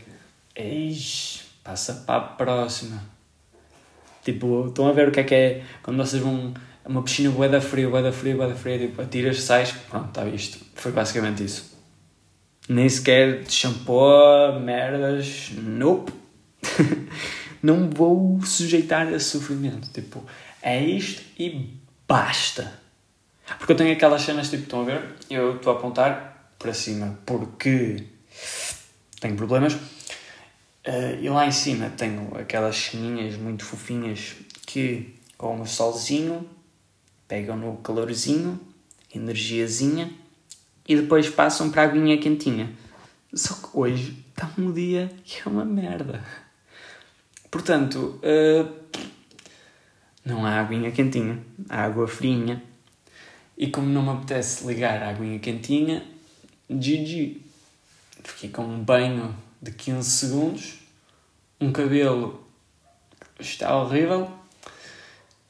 Eis, 0.57 1.45
passa 1.63 1.95
para 2.05 2.17
a 2.17 2.21
próxima. 2.21 3.01
Tipo, 4.25 4.67
estão 4.67 4.89
a 4.89 4.93
ver 4.93 5.09
o 5.09 5.13
que 5.13 5.21
é 5.21 5.25
que 5.25 5.35
é 5.35 5.65
quando 5.81 5.99
vocês 5.99 6.21
vão 6.21 6.53
a 6.85 6.89
uma 6.89 7.03
piscina 7.03 7.31
bué 7.31 7.49
da 7.49 7.61
frio, 7.61 7.91
bué 7.93 8.03
da 8.03 8.11
frio, 8.11 8.39
bué 8.39 8.49
da 8.49 8.57
frio, 8.57 8.89
tipo, 8.89 9.01
atiras, 9.01 9.41
sais, 9.41 9.71
pronto, 9.89 10.09
está 10.09 10.25
visto. 10.25 10.59
Foi 10.75 10.91
basicamente 10.91 11.45
isso. 11.45 11.76
Nem 12.69 12.89
sequer 12.89 13.43
de 13.45 13.53
shampoo, 13.53 14.59
merdas, 14.61 15.51
nope. 15.57 16.13
Não 17.63 17.89
vou 17.91 18.41
sujeitar 18.43 19.07
a 19.09 19.21
sofrimento. 19.21 19.89
Tipo, 19.93 20.25
é 20.61 20.83
isto 20.83 21.23
e 21.39 21.75
basta. 22.09 22.81
Porque 23.59 23.73
eu 23.73 23.77
tenho 23.77 23.93
aquelas 23.93 24.23
cenas, 24.23 24.51
tipo, 24.51 24.65
estão 24.65 24.83
a 24.83 24.85
ver? 24.85 25.03
Eu 25.31 25.57
estou 25.57 25.73
a 25.73 25.77
apontar 25.77 26.55
para 26.59 26.75
cima 26.75 27.19
porque 27.25 28.05
tenho 29.21 29.37
problemas. 29.37 29.75
Uh, 29.75 31.21
e 31.21 31.29
lá 31.29 31.47
em 31.47 31.53
cima 31.53 31.91
tenho 31.91 32.37
aquelas 32.37 32.77
ceninhas 32.77 33.37
muito 33.37 33.65
fofinhas 33.65 34.35
que 34.67 35.15
com 35.37 35.61
o 35.61 35.67
solzinho 35.67 36.49
pegam 37.27 37.57
no 37.57 37.77
calorzinho, 37.79 38.61
energiazinha 39.13 40.13
e 40.89 40.97
depois 40.97 41.29
passam 41.29 41.71
para 41.71 41.83
a 41.83 41.85
aguinha 41.87 42.19
quentinha. 42.19 42.71
Só 43.33 43.55
que 43.55 43.69
hoje 43.75 44.25
está 44.31 44.51
um 44.59 44.73
dia 44.73 45.11
que 45.25 45.41
é 45.45 45.51
uma 45.51 45.65
merda. 45.65 46.23
Portanto, 47.51 48.21
uh, 48.23 49.01
não 50.25 50.45
há 50.45 50.61
aguinha 50.61 50.91
quentinha, 50.91 51.39
há 51.69 51.85
água 51.85 52.07
frinha. 52.07 52.63
E 53.59 53.69
como 53.69 53.89
não 53.89 54.03
me 54.03 54.11
apetece 54.11 54.67
ligar 54.67 55.03
a 55.03 55.11
aguinha 55.11 55.39
quentinha, 55.39 56.05
GG. 56.69 57.41
Fiquei 58.23 58.51
com 58.51 58.65
um 58.65 58.79
banho 58.79 59.35
de 59.63 59.71
15 59.71 60.11
segundos, 60.11 60.75
um 61.61 61.73
cabelo 61.73 62.45
está 63.39 63.77
horrível 63.77 64.31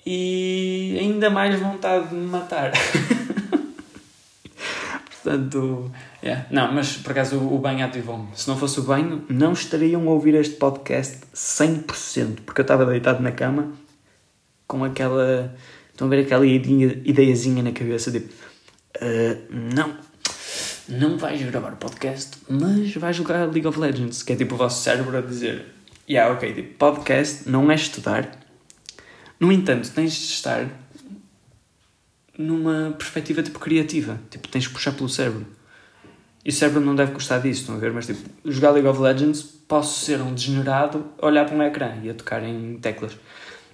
e 0.05 0.97
ainda 1.01 1.29
mais 1.31 1.59
vontade 1.59 2.09
de 2.09 2.15
me 2.15 2.27
matar. 2.27 2.73
Portanto, 5.27 5.91
yeah. 6.23 6.47
não, 6.53 6.73
mas 6.73 6.99
por 6.99 7.11
acaso 7.11 7.37
o, 7.37 7.57
o 7.57 7.59
banho 7.59 7.85
ativou-me. 7.85 8.29
Se 8.33 8.47
não 8.47 8.57
fosse 8.57 8.79
o 8.79 8.85
banho, 8.85 9.25
não 9.29 9.55
estariam 9.55 10.07
a 10.07 10.13
ouvir 10.13 10.37
este 10.37 10.55
podcast 10.55 11.19
100%, 11.35 12.43
porque 12.47 12.61
eu 12.61 12.63
estava 12.63 12.87
deitado 12.87 13.21
na 13.21 13.33
cama 13.33 13.73
com 14.69 14.85
aquela. 14.85 15.53
Estão 15.91 16.07
a 16.07 16.11
ver 16.11 16.21
aquela 16.21 16.47
ideiazinha 16.47 17.61
na 17.61 17.73
cabeça 17.73 18.13
de. 18.13 18.19
Uh, 18.19 19.43
não, 19.51 19.97
não 20.89 21.19
vais 21.19 21.43
gravar 21.43 21.73
podcast, 21.73 22.37
mas 22.49 22.95
vais 22.95 23.17
jogar 23.17 23.47
League 23.47 23.67
of 23.67 23.81
Legends, 23.81 24.23
que 24.23 24.33
é 24.33 24.37
tipo 24.37 24.55
o 24.55 24.59
vosso 24.59 24.81
cérebro 24.81 25.19
a 25.19 25.23
dizer: 25.23 25.67
Yeah, 26.09 26.33
ok, 26.33 26.55
tipo, 26.55 26.75
podcast 26.79 27.51
não 27.51 27.69
é 27.69 27.75
estudar. 27.75 28.31
No 29.41 29.51
entanto, 29.51 29.91
tens 29.91 30.13
de 30.13 30.25
estar 30.27 30.69
numa 32.39 32.95
perspectiva 32.97 33.43
tipo 33.43 33.59
criativa. 33.59 34.19
Tipo, 34.31 34.49
tens 34.49 34.67
que 34.67 34.75
puxar 34.75 34.93
pelo 34.93 35.09
cérebro. 35.09 35.47
E 36.45 36.51
o 36.51 36.53
cérebro 36.53 36.81
não 36.81 36.95
deve 36.95 37.13
gostar 37.13 37.39
disso, 37.39 37.63
estão 37.63 37.75
a 37.75 37.79
ver? 37.79 37.93
Mas 37.93 38.07
tipo, 38.07 38.21
jogar 38.45 38.71
League 38.71 38.87
of 38.87 39.01
Legends, 39.01 39.43
posso 39.43 40.05
ser 40.05 40.21
um 40.21 40.33
degenerado 40.33 41.05
olhar 41.21 41.45
para 41.45 41.57
um 41.57 41.63
ecrã 41.63 41.97
e 42.03 42.11
a 42.11 42.15
tocar 42.15 42.43
em 42.43 42.79
teclas. 42.79 43.17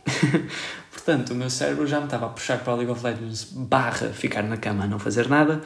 Portanto, 0.90 1.31
o 1.31 1.35
meu 1.35 1.50
cérebro 1.50 1.87
já 1.87 1.99
me 1.99 2.07
estava 2.07 2.26
a 2.26 2.28
puxar 2.31 2.59
para 2.61 2.73
o 2.73 2.76
League 2.76 2.90
of 2.90 3.04
Legends 3.04 3.45
barra 3.45 4.09
ficar 4.09 4.42
na 4.42 4.57
cama 4.57 4.85
a 4.85 4.87
não 4.87 4.99
fazer 4.99 5.28
nada 5.28 5.61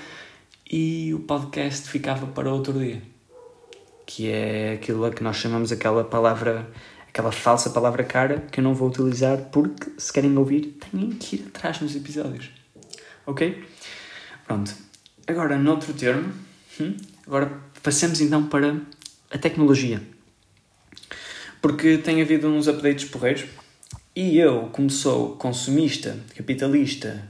e 0.69 1.15
o 1.15 1.21
podcast 1.21 1.88
ficava 1.88 2.26
para 2.26 2.53
outro 2.53 2.73
dia. 2.73 3.00
Que 4.05 4.29
é 4.31 4.73
aquilo 4.73 5.05
a 5.05 5.11
que 5.11 5.23
nós 5.23 5.37
chamamos 5.37 5.71
aquela 5.71 6.03
palavra, 6.03 6.69
aquela 7.09 7.31
falsa 7.31 7.71
palavra 7.71 8.03
cara 8.03 8.47
que 8.50 8.59
eu 8.59 8.65
não 8.65 8.75
vou 8.75 8.88
utilizar 8.88 9.37
porque 9.53 9.93
se 9.97 10.12
querem 10.12 10.37
ouvir 10.37 10.79
têm 10.91 11.11
que 11.11 11.37
ir 11.37 11.47
atrás 11.49 11.81
nos 11.81 11.95
episódios 11.95 12.50
ok? 13.26 13.64
Pronto. 14.47 14.73
Agora, 15.26 15.59
noutro 15.59 15.92
termo, 15.92 16.33
hum, 16.80 16.97
agora 17.26 17.61
passemos 17.83 18.21
então 18.21 18.47
para 18.49 18.80
a 19.30 19.38
tecnologia. 19.38 20.00
Porque 21.61 21.99
tem 21.99 22.23
havido 22.23 22.49
uns 22.49 22.68
updates 22.68 23.06
porreiros 23.06 23.47
e 24.14 24.38
eu, 24.38 24.68
como 24.73 24.88
sou 24.88 25.37
consumista, 25.37 26.16
capitalista, 26.37 27.28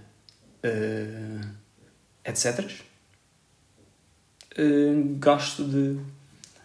uh, 0.62 1.48
etc., 2.24 2.70
uh, 4.58 5.18
gosto 5.18 5.64
de, 5.64 5.98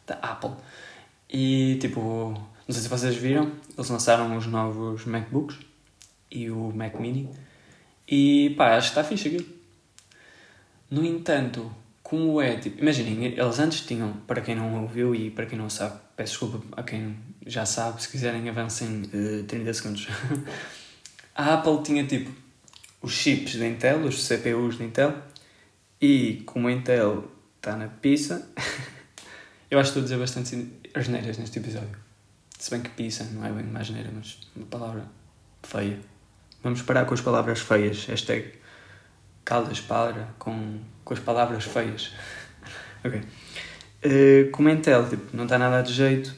da 0.06 0.16
Apple. 0.16 0.52
E 1.30 1.78
tipo, 1.80 2.34
não 2.68 2.74
sei 2.74 2.82
se 2.82 2.90
vocês 2.90 3.16
viram, 3.16 3.54
eles 3.78 3.90
lançaram 3.90 4.36
os 4.36 4.46
novos 4.48 5.06
MacBooks 5.06 5.58
e 6.30 6.50
o 6.50 6.74
Mac 6.76 7.00
Mini 7.00 7.30
e 8.12 8.54
pá, 8.58 8.76
acho 8.76 8.92
que 8.92 9.00
está 9.00 9.04
fixe 9.06 9.30
aquilo. 9.30 9.46
No 10.90 11.06
entanto, 11.06 11.74
como 12.04 12.42
é, 12.42 12.58
tipo, 12.58 12.82
imaginem, 12.82 13.24
eles 13.24 13.60
antes 13.60 13.86
tinham, 13.86 14.12
para 14.28 14.42
quem 14.42 14.54
não 14.54 14.82
ouviu 14.82 15.16
e 15.16 15.32
para 15.32 15.46
quem 15.46 15.58
não 15.58 15.70
sabe, 15.70 15.98
peço 16.18 16.32
desculpa 16.32 16.62
a 16.76 16.84
quem 16.84 17.16
já 17.48 17.66
sabe, 17.66 18.02
se 18.02 18.10
quiserem 18.10 18.50
avancem 18.50 19.04
uh, 19.04 19.44
30 19.46 19.74
segundos. 19.74 20.08
a 21.34 21.54
Apple 21.54 21.82
tinha 21.84 22.06
tipo 22.06 22.30
os 23.02 23.14
chips 23.14 23.56
da 23.56 23.66
Intel, 23.66 24.00
os 24.00 24.28
CPUs 24.28 24.78
da 24.78 24.84
Intel, 24.84 25.16
e 26.02 26.44
como 26.46 26.68
a 26.68 26.72
Intel 26.74 27.32
está 27.56 27.78
na 27.78 27.88
pizza, 27.88 28.50
eu 29.72 29.80
acho 29.80 29.94
que 29.94 30.00
estou 30.00 30.02
a 30.02 30.04
dizer 30.04 30.18
bastante 30.18 30.70
asneiras 30.94 31.38
neste 31.38 31.60
episódio. 31.60 31.98
Se 32.60 32.70
bem 32.72 32.82
que 32.82 32.90
pizza 32.90 33.24
não 33.32 33.46
é 33.46 33.52
bem 33.52 33.64
uma 33.64 33.80
asneira, 33.80 34.12
mas 34.14 34.38
uma 34.54 34.66
palavra 34.66 35.06
feia. 35.64 36.12
Vamos 36.64 36.82
parar 36.84 37.06
com 37.06 37.14
as 37.14 37.22
palavras 37.22 37.60
feias. 37.60 38.06
Hashtag 38.06 38.54
calda 39.44 39.72
espada 39.72 40.28
com, 40.38 40.80
com 41.04 41.14
as 41.14 41.20
palavras 41.20 41.64
feias. 41.64 42.14
ok. 43.04 43.22
Uh, 44.04 44.70
Intel, 44.70 45.10
tipo, 45.10 45.36
não 45.36 45.46
está 45.46 45.58
nada 45.58 45.82
de 45.82 45.92
jeito. 45.92 46.36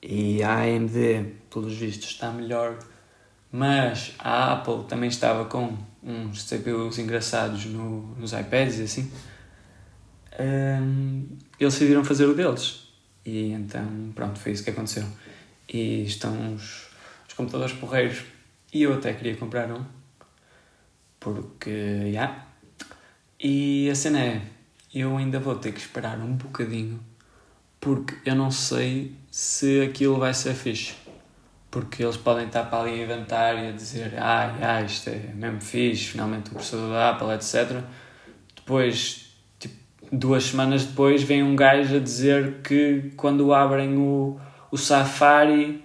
E 0.00 0.42
a 0.42 0.58
AMD, 0.58 1.34
pelos 1.50 1.74
vistos, 1.74 2.10
está 2.10 2.30
melhor. 2.30 2.78
Mas 3.50 4.14
a 4.18 4.52
Apple 4.52 4.84
também 4.84 5.08
estava 5.08 5.46
com 5.46 5.76
uns 6.02 6.44
CPUs 6.44 6.98
engraçados 6.98 7.64
no, 7.66 8.14
nos 8.16 8.32
iPads 8.32 8.78
e 8.78 8.82
assim. 8.82 9.12
Um, 10.38 10.44
ehm, 10.44 11.24
eles 11.58 11.74
decidiram 11.74 12.04
fazer 12.04 12.26
o 12.26 12.34
deles. 12.34 12.86
E 13.24 13.50
então, 13.50 14.12
pronto, 14.14 14.38
foi 14.38 14.52
isso 14.52 14.62
que 14.62 14.70
aconteceu. 14.70 15.04
E 15.68 16.04
estão 16.04 16.54
os, 16.54 16.86
os 17.26 17.34
computadores 17.34 17.74
porreiros 17.74 18.22
e 18.72 18.82
eu 18.82 18.94
até 18.94 19.12
queria 19.12 19.36
comprar 19.36 19.70
um. 19.70 19.84
Porque, 21.18 21.70
já. 22.00 22.06
Yeah. 22.06 22.46
E 23.38 23.90
a 23.90 23.94
cena 23.94 24.20
é, 24.20 24.42
eu 24.94 25.16
ainda 25.16 25.38
vou 25.38 25.54
ter 25.56 25.72
que 25.72 25.80
esperar 25.80 26.18
um 26.18 26.34
bocadinho 26.34 27.00
porque 27.86 28.16
eu 28.24 28.34
não 28.34 28.50
sei 28.50 29.12
se 29.30 29.80
aquilo 29.82 30.18
vai 30.18 30.34
ser 30.34 30.54
fixe. 30.54 30.94
Porque 31.70 32.02
eles 32.02 32.16
podem 32.16 32.46
estar 32.46 32.64
para 32.64 32.80
ali 32.80 33.00
a 33.00 33.04
inventar 33.04 33.54
e 33.56 33.68
a 33.68 33.70
dizer 33.70 34.14
ai, 34.18 34.54
ah, 34.60 34.82
isto 34.82 35.10
é 35.10 35.30
mesmo 35.34 35.60
fixe, 35.60 36.06
finalmente 36.06 36.50
o 36.50 36.54
processador 36.54 36.90
da 36.90 37.10
Apple, 37.10 37.30
etc. 37.34 37.84
Depois, 38.56 39.30
tipo, 39.58 39.74
duas 40.10 40.44
semanas 40.44 40.84
depois, 40.84 41.22
vem 41.22 41.42
um 41.42 41.54
gajo 41.54 41.96
a 41.96 42.00
dizer 42.00 42.62
que 42.62 43.12
quando 43.16 43.52
abrem 43.52 43.96
o, 43.96 44.40
o 44.72 44.76
Safari 44.76 45.84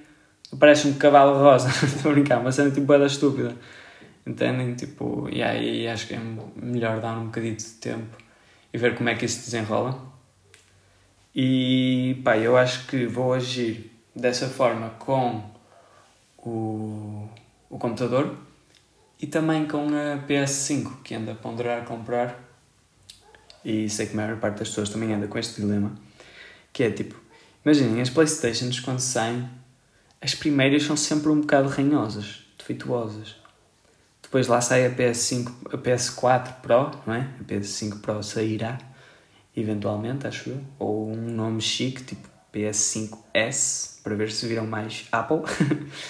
parece 0.60 0.88
um 0.88 0.94
cavalo 0.94 1.38
rosa, 1.38 1.70
estou 1.86 2.12
a 2.12 2.14
brincar, 2.14 2.40
uma 2.40 2.52
cena 2.52 2.72
tipo 2.72 2.86
da 2.98 3.06
estúpida. 3.06 3.56
Entendem? 4.26 4.76
Tipo, 4.76 5.28
e 5.32 5.42
aí 5.42 5.88
acho 5.88 6.08
que 6.08 6.14
é 6.14 6.20
melhor 6.56 7.02
dar 7.02 7.18
um 7.18 7.26
bocadinho 7.26 7.56
de 7.56 7.64
tempo 7.64 8.18
e 8.74 8.78
ver 8.78 8.96
como 8.96 9.10
é 9.10 9.16
que 9.16 9.26
isso 9.26 9.40
se 9.40 9.46
desenrola. 9.46 10.00
E 11.34 12.22
pá, 12.24 12.38
eu 12.38 12.58
acho 12.58 12.88
que 12.88 13.06
vou 13.06 13.34
agir 13.34 13.92
dessa 14.16 14.48
forma 14.48 14.90
com 15.00 15.44
o, 16.38 17.30
o 17.70 17.78
computador 17.78 18.38
e 19.20 19.28
também 19.28 19.66
com 19.66 19.88
a 19.88 20.28
PS5 20.28 21.02
que 21.04 21.16
anda 21.16 21.32
a 21.32 21.36
ponderar 21.36 21.86
comprar. 21.86 22.52
E 23.64 23.90
sei 23.90 24.08
que 24.08 24.14
a 24.14 24.16
maior 24.16 24.38
parte 24.38 24.60
das 24.60 24.70
pessoas 24.70 24.90
também 24.90 25.14
anda 25.14 25.28
com 25.28 25.38
este 25.38 25.62
dilema. 25.62 25.96
Que 26.74 26.84
é 26.84 26.92
tipo, 26.92 27.16
imaginem, 27.64 28.02
as 28.02 28.10
Playstations 28.10 28.80
quando 28.80 29.00
saem, 29.00 29.48
as 30.22 30.36
primeiras 30.36 30.84
são 30.84 30.96
sempre 30.96 31.30
um 31.30 31.42
bocado 31.42 31.68
ranhosas, 31.68 32.44
defeituosas. 32.58 33.36
Depois 34.22 34.48
lá 34.48 34.62
sai 34.62 34.86
a 34.86 34.92
PS5, 34.92 35.52
a 35.74 35.78
PS4 35.78 36.62
Pro, 36.62 36.92
não 37.08 37.16
é? 37.16 37.28
A 37.40 37.44
PS5 37.44 38.02
Pro 38.02 38.22
sairá 38.22 38.78
eventualmente, 39.56 40.28
acho 40.28 40.50
eu, 40.50 40.62
ou 40.80 41.12
um 41.12 41.32
nome 41.32 41.62
chique, 41.62 42.04
tipo 42.04 42.28
PS5S, 42.54 44.02
para 44.04 44.16
ver 44.16 44.30
se 44.32 44.48
viram 44.48 44.68
mais 44.68 45.08
Apple. 45.12 45.42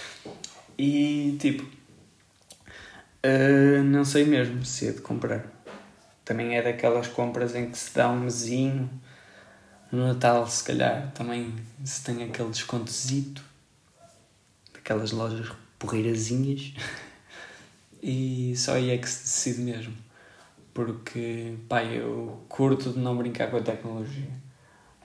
e 0.78 1.38
tipo, 1.40 1.64
uh, 1.64 3.84
não 3.84 4.04
sei 4.04 4.26
mesmo 4.26 4.66
se 4.66 4.88
é 4.88 4.92
de 4.92 5.00
comprar. 5.02 5.46
Também 6.26 6.56
é 6.56 6.62
daquelas 6.62 7.08
compras 7.08 7.56
em 7.56 7.72
que 7.72 7.78
se 7.78 7.96
dá 7.96 8.10
um 8.10 8.20
mesinho 8.20 8.90
no 9.92 10.08
Natal, 10.08 10.48
se 10.48 10.64
calhar, 10.64 11.12
também 11.14 11.54
se 11.84 12.04
tem 12.04 12.24
aquele 12.24 12.50
descontozito 12.50 13.44
daquelas 14.82 15.12
lojas 15.12 15.48
porreirazinhas. 15.78 16.74
E 18.04 18.54
só 18.58 18.74
aí 18.74 18.90
é 18.90 18.98
que 18.98 19.08
se 19.08 19.24
decide 19.24 19.62
mesmo. 19.62 19.94
Porque 20.74 21.54
pá, 21.70 21.84
eu 21.84 22.42
curto 22.50 22.92
de 22.92 23.00
não 23.00 23.16
brincar 23.16 23.52
com 23.52 23.58
a 23.58 23.62
tecnologia. 23.62 24.30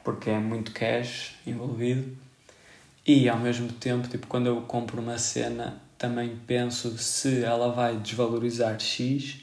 Porque 0.02 0.30
é 0.30 0.38
muito 0.38 0.72
cash 0.72 1.34
envolvido. 1.46 2.16
E 3.06 3.28
ao 3.28 3.38
mesmo 3.38 3.70
tempo 3.72 4.08
tipo 4.08 4.26
quando 4.26 4.46
eu 4.46 4.62
compro 4.62 5.00
uma 5.00 5.18
cena 5.18 5.80
também 5.98 6.36
penso 6.46 6.96
se 6.98 7.42
ela 7.42 7.70
vai 7.70 7.96
desvalorizar 7.96 8.80
X. 8.80 9.42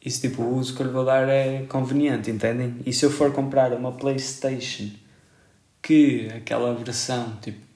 E 0.00 0.10
se 0.10 0.22
tipo 0.22 0.42
o 0.42 0.56
uso 0.56 0.74
que 0.74 0.82
eu 0.82 0.86
lhe 0.86 0.92
vou 0.92 1.04
dar 1.04 1.28
é 1.28 1.64
conveniente, 1.66 2.30
entendem? 2.30 2.80
E 2.84 2.92
se 2.92 3.04
eu 3.04 3.10
for 3.10 3.32
comprar 3.32 3.72
uma 3.72 3.92
Playstation 3.92 4.90
que 5.82 6.28
aquela 6.34 6.74
versão, 6.74 7.36
tipo, 7.42 7.73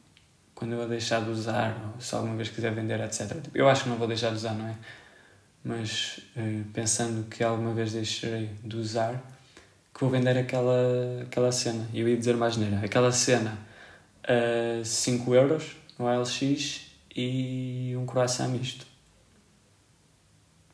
quando 0.58 0.72
eu 0.72 0.82
a 0.82 0.86
deixar 0.86 1.22
de 1.22 1.30
usar, 1.30 1.92
ou 1.94 2.00
se 2.00 2.12
alguma 2.16 2.34
vez 2.34 2.48
quiser 2.48 2.74
vender, 2.74 2.98
etc. 2.98 3.40
Tipo, 3.40 3.56
eu 3.56 3.68
acho 3.68 3.84
que 3.84 3.88
não 3.88 3.96
vou 3.96 4.08
deixar 4.08 4.30
de 4.30 4.36
usar, 4.36 4.54
não 4.54 4.66
é? 4.66 4.74
mas 5.62 6.18
uh, 6.36 6.64
pensando 6.72 7.28
que 7.28 7.44
alguma 7.44 7.72
vez 7.72 7.92
deixarei 7.92 8.50
de 8.64 8.76
usar, 8.76 9.22
que 9.94 10.00
vou 10.00 10.10
vender 10.10 10.36
aquela, 10.36 11.22
aquela 11.22 11.52
cena. 11.52 11.86
E 11.92 12.00
eu 12.00 12.08
ia 12.08 12.16
dizer 12.16 12.36
mais 12.36 12.56
neira. 12.56 12.84
Aquela 12.84 13.12
cena 13.12 13.56
a 14.26 14.80
uh, 14.80 14.84
5 14.84 15.32
euros 15.32 15.76
no 15.96 16.06
LX 16.06 16.86
e 17.14 17.94
um 17.96 18.04
croissant 18.04 18.48
misto. 18.48 18.84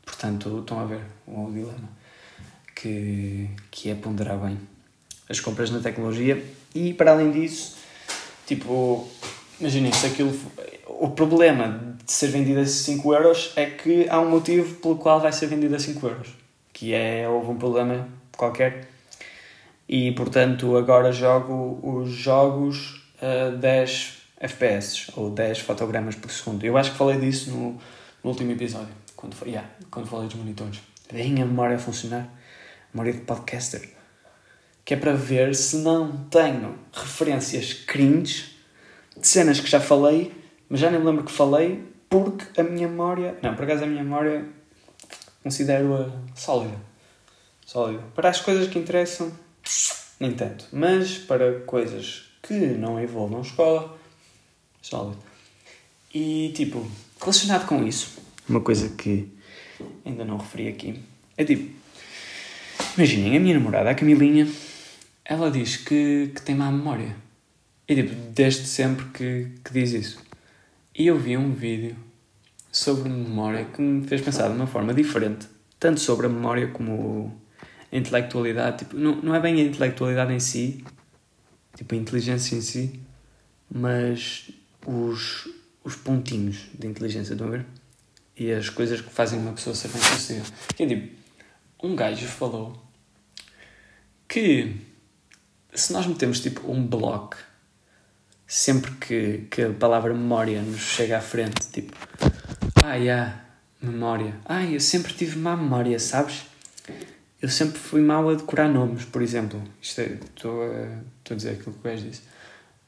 Portanto, 0.03 0.61
estão 0.61 0.81
a 0.81 0.87
ver 0.87 1.03
o 1.27 1.51
dilema. 1.51 2.05
Que, 2.75 3.51
que 3.71 3.91
é 3.91 3.95
ponderar 3.95 4.39
bem 4.39 4.59
as 5.29 5.41
compras 5.41 5.71
na 5.71 5.81
tecnologia 5.81 6.45
e 6.75 6.93
para 6.93 7.13
além 7.13 7.31
disso, 7.31 7.77
tipo, 8.47 9.09
imaginem 9.61 9.93
se 9.93 10.07
aquilo 10.07 10.33
o 11.05 11.11
problema 11.11 11.97
de 12.05 12.13
ser 12.13 12.29
vendido 12.29 12.61
a 12.61 12.67
5 12.67 13.15
euros 13.15 13.53
é 13.57 13.67
que 13.67 14.09
há 14.09 14.21
um 14.21 14.31
motivo 14.31 14.77
pelo 14.77 14.97
qual 14.97 15.21
vai 15.21 15.33
ser 15.33 15.47
vendido 15.47 15.75
a 15.75 15.79
5 15.79 16.07
euros. 16.07 16.29
Que 16.73 16.95
é, 16.95 17.29
houve 17.29 17.51
um 17.51 17.57
problema 17.57 18.09
qualquer. 18.37 18.89
E, 19.89 20.13
portanto, 20.13 20.77
agora 20.77 21.13
jogo 21.13 21.79
os 21.83 22.11
jogos 22.11 23.03
a 23.21 23.51
10 23.51 24.23
FPS, 24.41 25.13
ou 25.17 25.31
10 25.31 25.59
fotogramas 25.61 26.15
por 26.15 26.31
segundo. 26.31 26.65
Eu 26.65 26.77
acho 26.77 26.93
que 26.93 26.97
falei 26.97 27.19
disso 27.19 27.51
no, 27.51 27.73
no 28.23 28.31
último 28.31 28.53
episódio, 28.53 28.95
quando, 29.15 29.37
yeah, 29.47 29.69
quando 29.91 30.07
falei 30.07 30.27
dos 30.27 30.37
monitores. 30.37 30.81
Deem 31.13 31.43
a 31.43 31.47
memória 31.47 31.77
a 31.77 31.79
funcionar. 31.79 32.23
A 32.23 32.29
memória 32.95 33.13
de 33.13 33.21
podcaster. 33.21 33.91
Que 34.85 34.95
é 34.95 34.97
para 34.97 35.13
ver 35.13 35.55
se 35.55 35.77
não 35.77 36.25
tenho 36.31 36.79
referências 36.93 37.73
cringe 37.73 38.54
de 39.17 39.27
cenas 39.27 39.61
que 39.61 39.69
já 39.69 39.81
falei 39.81 40.33
mas 40.69 40.81
já 40.81 40.91
nem 40.91 40.99
me 40.99 41.07
lembro 41.07 41.25
que 41.25 41.33
falei 41.33 41.85
porque 42.09 42.61
a 42.61 42.65
minha 42.65 42.89
memória. 42.89 43.39
Não, 43.43 43.55
por 43.55 43.65
acaso 43.65 43.85
a 43.85 43.87
minha 43.87 44.03
memória 44.03 44.45
considero-a 45.43 46.11
sólida. 46.35 46.77
Sólida. 47.65 48.03
Para 48.15 48.31
as 48.31 48.41
coisas 48.41 48.69
que 48.69 48.79
interessam, 48.79 49.33
nem 50.19 50.33
tanto. 50.33 50.67
Mas 50.73 51.19
para 51.19 51.61
coisas 51.61 52.31
que 52.43 52.55
não 52.55 53.03
envolvam 53.03 53.41
escola, 53.41 53.97
sólida. 54.81 55.19
E 56.13 56.53
tipo, 56.55 56.89
relacionado 57.21 57.67
com 57.67 57.85
isso, 57.87 58.19
uma 58.49 58.61
coisa 58.61 58.89
que 58.91 59.29
ainda 60.05 60.25
não 60.25 60.39
referi 60.39 60.69
aqui 60.69 61.01
é 61.37 61.45
tipo. 61.45 61.73
Imaginem, 62.97 63.37
a 63.37 63.41
minha 63.41 63.55
namorada, 63.55 63.91
a 63.91 63.95
Camilinha, 63.95 64.49
ela 65.25 65.51
diz 65.51 65.77
que, 65.77 66.31
que 66.35 66.43
tem 66.43 66.55
má 66.55 66.71
memória. 66.71 67.17
E 67.87 67.95
tipo, 67.95 68.15
desde 68.33 68.67
sempre 68.67 69.05
que, 69.07 69.49
que 69.63 69.73
diz 69.73 69.93
isso. 69.93 70.19
E 70.97 71.07
eu 71.07 71.19
vi 71.19 71.37
um 71.37 71.53
vídeo 71.53 71.97
sobre 72.73 73.09
memória 73.09 73.65
que 73.65 73.81
me 73.81 74.07
fez 74.07 74.21
pensar 74.21 74.49
de 74.49 74.55
uma 74.55 74.67
forma 74.67 74.95
diferente, 74.95 75.47
tanto 75.79 76.01
sobre 76.01 76.27
a 76.27 76.29
memória 76.29 76.69
como 76.69 77.39
a 77.93 77.97
intelectualidade. 77.97 78.79
Tipo, 78.79 78.97
não, 78.97 79.17
não 79.17 79.35
é 79.35 79.41
bem 79.41 79.61
a 79.61 79.65
intelectualidade 79.65 80.33
em 80.33 80.41
si, 80.41 80.85
tipo 81.77 81.95
a 81.95 81.99
inteligência 81.99 82.57
em 82.57 82.61
si, 82.61 83.01
mas 83.71 84.51
os, 84.87 85.49
os 85.83 85.95
pontinhos 85.95 86.69
de 86.79 86.87
inteligência, 86.87 87.35
estão 87.35 87.49
a 87.49 87.51
ver? 87.51 87.67
E 88.37 88.51
as 88.51 88.69
coisas 88.69 89.01
que 89.01 89.11
fazem 89.11 89.39
uma 89.39 89.53
pessoa 89.53 89.77
ser 89.77 89.89
bem 89.89 90.01
sucedida. 90.01 90.47
Que 90.75 90.83
é 90.85 90.87
tipo, 90.87 91.17
um 91.83 91.95
gajo 91.95 92.27
falou 92.27 92.83
que 94.27 94.75
se 95.73 95.93
nós 95.93 96.07
metemos 96.07 96.41
tipo 96.41 96.71
um 96.71 96.85
bloco 96.85 97.37
sempre 98.55 98.93
que, 98.93 99.49
que 99.51 99.63
a 99.63 99.71
palavra 99.71 100.15
memória 100.15 100.63
nos 100.63 100.81
chega 100.81 101.19
à 101.19 101.21
frente, 101.21 101.67
tipo, 101.73 101.93
ah, 102.85 102.95
yeah, 102.95 103.43
memória. 103.83 104.37
Ah, 104.45 104.63
eu 104.63 104.79
sempre 104.79 105.13
tive 105.13 105.37
má 105.41 105.57
memória, 105.57 105.99
sabes? 105.99 106.47
Eu 107.43 107.49
sempre 107.49 107.81
fui 107.81 108.01
mau 108.01 108.31
a 108.31 108.35
decorar 108.35 108.69
nomes, 108.69 109.05
por 109.07 109.23
exemplo. 109.23 109.61
Isto 109.83 110.03
é, 110.03 110.05
estou 110.05 110.63
a, 110.63 111.01
estou 111.19 111.35
a 111.35 111.37
dizer 111.37 111.51
aquilo 111.51 111.75
que 111.75 111.89
o 111.89 111.97
disse. 111.97 112.23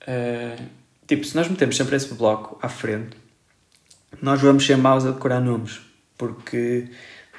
Uh, 0.03 0.63
tipo, 1.05 1.27
se 1.27 1.35
nós 1.35 1.49
metemos 1.49 1.77
sempre 1.77 1.97
esse 1.97 2.15
bloco 2.15 2.57
à 2.63 2.69
frente, 2.69 3.17
nós 4.23 4.41
vamos 4.41 4.65
ser 4.65 4.77
maus 4.77 5.05
a 5.05 5.11
decorar 5.11 5.41
nomes. 5.41 5.81
Porque 6.17 6.89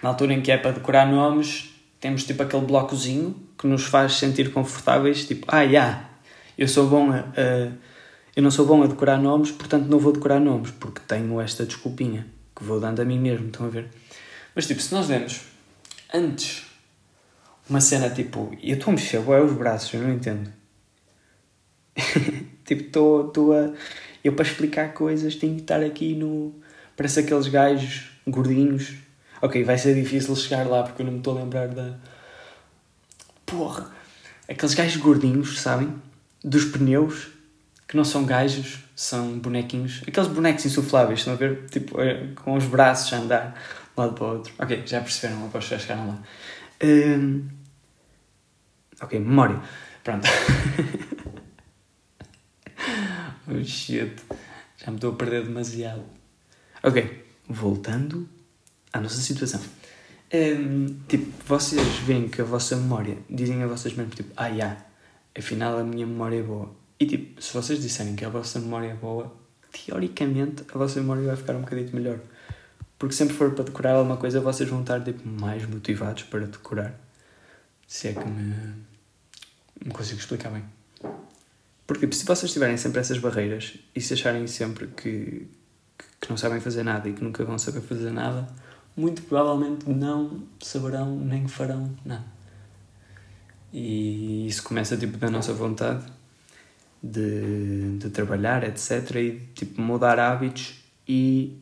na 0.04 0.10
altura 0.10 0.34
em 0.34 0.42
que 0.42 0.52
é 0.52 0.58
para 0.58 0.72
decorar 0.72 1.10
nomes, 1.10 1.74
temos 2.02 2.26
tipo 2.26 2.44
aquele 2.44 2.66
blocozinho 2.66 3.42
que 3.58 3.68
nos 3.68 3.86
faz 3.86 4.16
sentir 4.16 4.52
confortáveis, 4.52 5.26
tipo, 5.26 5.46
ah, 5.48 5.62
yeah, 5.62 6.10
eu 6.58 6.68
sou 6.68 6.88
bom 6.88 7.10
a, 7.10 7.20
a 7.20 7.88
eu 8.38 8.44
não 8.44 8.52
sou 8.52 8.68
bom 8.68 8.84
a 8.84 8.86
decorar 8.86 9.18
nomes, 9.18 9.50
portanto 9.50 9.88
não 9.88 9.98
vou 9.98 10.14
decorar 10.14 10.40
nomes, 10.40 10.70
porque 10.70 11.02
tenho 11.08 11.42
esta 11.42 11.66
desculpinha 11.66 12.28
que 12.56 12.64
vou 12.64 12.80
dando 12.80 13.02
a 13.02 13.06
mim 13.06 13.18
mesmo, 13.18 13.48
estão 13.48 13.66
a 13.66 13.70
ver? 13.70 13.90
Mas 14.54 14.68
tipo, 14.68 14.80
se 14.80 14.94
nós 14.94 15.08
demos 15.08 15.42
antes 16.14 16.64
uma 17.68 17.82
cena 17.82 18.12
tipo, 18.12 18.56
eu 18.62 18.76
estou 18.76 18.92
a 18.92 18.94
mexer 18.94 19.18
é 19.18 19.42
os 19.42 19.54
braços, 19.54 19.92
eu 19.92 20.04
não 20.04 20.14
entendo. 20.14 20.54
tipo, 22.64 22.84
estou 22.84 23.54
a. 23.54 23.74
Eu 24.24 24.34
para 24.34 24.46
explicar 24.46 24.94
coisas 24.94 25.36
tenho 25.36 25.56
que 25.56 25.62
estar 25.62 25.82
aqui 25.82 26.14
no. 26.14 26.54
Parece 26.96 27.22
aqueles 27.22 27.48
gajos 27.48 28.12
gordinhos. 28.28 28.94
Ok, 29.42 29.64
vai 29.64 29.80
ser 29.80 29.96
difícil 29.96 30.36
chegar 30.36 30.68
lá 30.68 30.84
porque 30.84 31.02
eu 31.02 31.08
não 31.08 31.14
me 31.14 31.20
estou 31.20 31.36
a 31.36 31.42
lembrar 31.42 31.70
da. 31.70 31.98
Porra! 33.48 33.92
Aqueles 34.48 34.76
gajos 34.76 35.02
gordinhos, 35.02 35.60
sabem? 35.60 35.92
Dos 36.44 36.66
pneus 36.66 37.37
que 37.88 37.96
não 37.96 38.04
são 38.04 38.26
gajos, 38.26 38.80
são 38.96 39.38
bonequinhos. 39.40 40.02
Aqueles 40.06 40.30
bonecos 40.30 40.66
insufláveis, 40.66 41.20
estão 41.20 41.34
a 41.34 41.38
ver? 41.38 41.68
Tipo, 41.70 42.02
é, 42.02 42.28
com 42.36 42.56
os 42.56 42.66
braços 42.66 43.14
a 43.14 43.18
andar 43.18 43.54
de 43.54 43.60
um 43.98 44.02
lado 44.02 44.14
para 44.14 44.26
o 44.26 44.38
outro. 44.38 44.54
Ok, 44.60 44.84
já 44.86 45.00
perceberam, 45.00 45.46
após 45.46 45.64
já 45.66 45.80
chegaram 45.80 46.10
lá. 46.10 46.22
Um... 46.84 47.48
Ok, 49.02 49.18
memória. 49.20 49.62
Pronto. 50.04 50.28
oh 53.48 53.64
shit. 53.64 54.16
Já 54.78 54.92
me 54.92 54.98
estou 54.98 55.14
a 55.14 55.16
perder 55.16 55.44
demasiado. 55.44 56.04
Ok, 56.84 57.26
voltando 57.48 58.28
à 58.92 59.00
nossa 59.00 59.22
situação. 59.22 59.62
Um, 60.34 61.00
tipo, 61.08 61.32
vocês 61.46 62.00
veem 62.00 62.28
que 62.28 62.42
a 62.42 62.44
vossa 62.44 62.76
memória, 62.76 63.18
dizem 63.30 63.64
a 63.64 63.68
vocês 63.68 63.96
mesmos, 63.96 64.16
tipo, 64.16 64.34
ah, 64.36 64.48
yeah, 64.48 64.86
afinal 65.38 65.80
a 65.80 65.86
minha 65.86 66.06
memória 66.06 66.40
é 66.40 66.44
boa 66.44 66.76
e 67.00 67.06
tipo, 67.06 67.42
se 67.42 67.54
vocês 67.54 67.82
disserem 67.82 68.16
que 68.16 68.26
a 68.26 68.30
vossa 68.30 68.60
memória 68.60 68.88
é 68.88 68.96
boa, 68.96 69.34
teoricamente 69.72 70.64
a 70.74 70.78
vossa 70.78 71.00
memória 71.00 71.24
vai 71.24 71.36
ficar 71.36 71.56
um 71.56 71.62
bocadinho 71.62 71.94
melhor. 71.94 72.20
Porque 72.98 73.14
sempre 73.14 73.36
for 73.36 73.52
para 73.52 73.64
decorar 73.64 73.94
alguma 73.94 74.18
coisa, 74.18 74.42
vocês 74.42 74.68
vão 74.68 74.82
estar 74.82 75.04
tipo, 75.04 75.28
mais 75.28 75.68
motivados 75.68 76.24
para 76.24 76.48
decorar. 76.48 77.00
Se 77.88 78.08
é 78.08 78.14
que 78.14 78.28
me, 78.28 78.74
me 79.86 79.92
consigo 79.92 80.20
explicar 80.20 80.50
bem. 80.50 80.64
Porque 81.86 82.02
tipo, 82.02 82.16
se 82.16 82.26
vocês 82.26 82.52
tiverem 82.52 82.76
sempre 82.78 83.00
essas 83.00 83.20
barreiras 83.20 83.78
e 83.96 84.02
se 84.02 84.14
acharem 84.14 84.48
sempre 84.48 84.88
que, 84.88 85.48
que 86.20 86.30
não 86.30 86.36
sabem 86.36 86.60
fazer 86.60 86.84
nada 86.84 87.08
e 87.08 87.14
que 87.14 87.24
nunca 87.24 87.46
vão 87.46 87.60
saber 87.60 87.82
fazer 87.82 88.12
nada, 88.12 88.48
muito 88.96 89.22
provavelmente 89.22 89.88
não 89.88 90.44
saberão 90.60 91.16
nem 91.16 91.48
farão 91.48 91.96
nada. 92.04 92.26
E 93.72 94.48
isso 94.48 94.64
começa 94.64 94.98
tipo 94.98 95.18
da 95.18 95.30
nossa 95.30 95.54
vontade 95.54 96.04
de, 97.02 97.98
de 97.98 98.10
trabalhar, 98.10 98.64
etc. 98.64 99.16
E 99.16 99.32
tipo 99.54 99.82
mudar 99.82 100.20
hábitos 100.20 100.76
e 101.08 101.58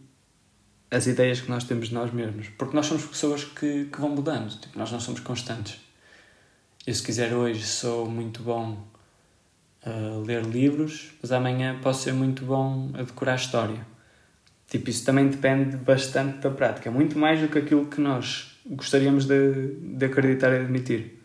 as 0.89 1.07
ideias 1.07 1.41
que 1.41 1.49
nós 1.49 1.63
temos 1.63 1.89
de 1.89 1.93
nós 1.93 2.11
mesmos. 2.11 2.49
Porque 2.57 2.75
nós 2.75 2.85
somos 2.85 3.05
pessoas 3.05 3.43
que, 3.43 3.85
que 3.85 3.99
vão 3.99 4.09
mudando, 4.09 4.49
tipo, 4.59 4.77
nós 4.77 4.91
não 4.91 4.99
somos 4.99 5.19
constantes. 5.19 5.79
Eu, 6.85 6.93
se 6.93 7.03
quiser, 7.03 7.33
hoje 7.33 7.63
sou 7.63 8.09
muito 8.09 8.43
bom 8.43 8.77
a 9.83 10.25
ler 10.25 10.43
livros, 10.43 11.11
mas 11.21 11.31
amanhã 11.31 11.79
posso 11.81 12.03
ser 12.03 12.13
muito 12.13 12.43
bom 12.45 12.91
a 12.93 13.03
decorar 13.03 13.35
história. 13.35 13.85
Tipo, 14.67 14.89
isso 14.89 15.05
também 15.05 15.27
depende 15.27 15.77
bastante 15.77 16.39
da 16.39 16.49
prática, 16.49 16.89
muito 16.89 17.17
mais 17.17 17.39
do 17.39 17.47
que 17.47 17.59
aquilo 17.59 17.85
que 17.85 18.01
nós 18.01 18.57
gostaríamos 18.65 19.25
de, 19.25 19.75
de 19.79 20.05
acreditar 20.05 20.51
e 20.53 20.59
admitir. 20.59 21.21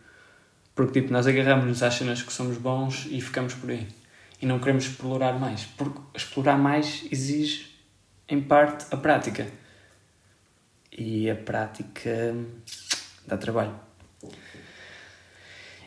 Porque, 0.75 1.01
tipo, 1.01 1.11
nós 1.11 1.27
agarramos-nos 1.27 1.81
às 1.81 1.93
cenas 1.95 2.21
que 2.21 2.31
somos 2.31 2.57
bons 2.57 3.07
e 3.09 3.19
ficamos 3.19 3.53
por 3.53 3.69
aí. 3.69 3.87
E 4.41 4.45
não 4.45 4.59
queremos 4.59 4.85
explorar 4.85 5.39
mais. 5.39 5.65
Porque 5.65 5.99
explorar 6.15 6.57
mais 6.57 7.05
exige, 7.11 7.77
em 8.27 8.41
parte, 8.41 8.85
a 8.91 8.97
prática. 8.97 9.47
E 10.91 11.29
a 11.29 11.35
prática 11.35 12.35
dá 13.27 13.37
trabalho. 13.37 13.79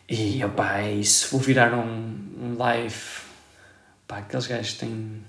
E 0.08 0.44
opá, 0.44 0.78
é 0.78 0.92
isso. 0.92 1.30
Vou 1.32 1.40
virar 1.40 1.74
um, 1.74 1.84
um 2.38 2.56
live. 2.56 2.94
Pá, 4.06 4.18
aqueles 4.18 4.46
gajos 4.46 4.74
têm 4.74 5.22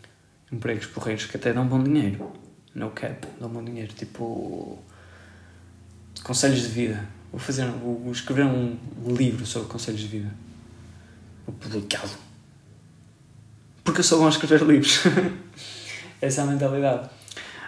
empregos 0.51 0.85
porreiros 0.87 1.25
que 1.25 1.37
até 1.37 1.51
dão 1.51 1.67
bom 1.67 1.81
dinheiro. 1.81 2.31
No 2.73 2.91
cap, 2.91 3.27
dão 3.39 3.49
bom 3.49 3.63
dinheiro. 3.63 3.93
Tipo. 3.93 4.77
Conselhos 6.23 6.61
de 6.61 6.67
vida. 6.67 7.07
Vou 7.31 7.39
fazer. 7.39 7.65
Vou 7.67 8.11
escrever 8.11 8.45
um 8.45 8.77
livro 9.07 9.45
sobre 9.45 9.69
conselhos 9.69 10.01
de 10.01 10.07
vida. 10.07 10.33
Vou 11.45 11.55
publicá-lo. 11.55 12.24
Porque 13.85 14.01
eu 14.01 14.03
sou 14.03 14.19
bom 14.19 14.25
a 14.25 14.29
escrever 14.29 14.61
livros. 14.63 15.03
Essa 16.21 16.41
é 16.41 16.43
a 16.43 16.47
mentalidade. 16.47 17.09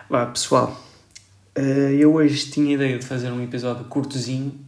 Vá, 0.09 0.25
pessoal. 0.25 0.77
Eh, 1.55 1.95
eu 1.97 2.13
hoje 2.13 2.51
tinha 2.51 2.71
a 2.71 2.73
ideia 2.73 2.99
de 2.99 3.05
fazer 3.05 3.31
um 3.31 3.41
episódio 3.41 3.85
curtozinho. 3.85 4.59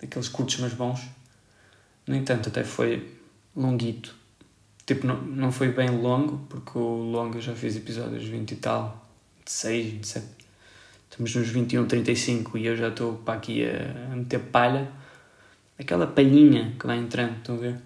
Daqueles 0.00 0.28
curtos 0.28 0.58
mas 0.58 0.72
bons 0.72 1.14
no 2.06 2.14
entanto, 2.14 2.48
até 2.48 2.62
foi 2.64 3.08
longuito. 3.56 4.14
Tipo, 4.84 5.06
não, 5.06 5.22
não 5.22 5.52
foi 5.52 5.72
bem 5.72 5.88
longo, 5.88 6.38
porque 6.48 6.76
o 6.76 7.02
longo 7.02 7.38
eu 7.38 7.40
já 7.40 7.54
fiz 7.54 7.76
episódios 7.76 8.24
20 8.24 8.52
e 8.52 8.56
tal, 8.56 9.08
26, 9.38 9.92
27. 9.92 10.26
Estamos 11.10 11.34
nos 11.34 11.48
21, 11.48 11.86
35 11.86 12.58
e 12.58 12.66
eu 12.66 12.76
já 12.76 12.88
estou 12.88 13.14
para 13.14 13.34
aqui 13.34 13.64
a, 13.64 14.12
a 14.12 14.16
meter 14.16 14.40
palha. 14.40 14.90
Aquela 15.78 16.06
palhinha 16.06 16.74
que 16.78 16.86
vai 16.86 16.98
entrando, 16.98 17.38
estão 17.38 17.54
a 17.54 17.58
ver? 17.58 17.76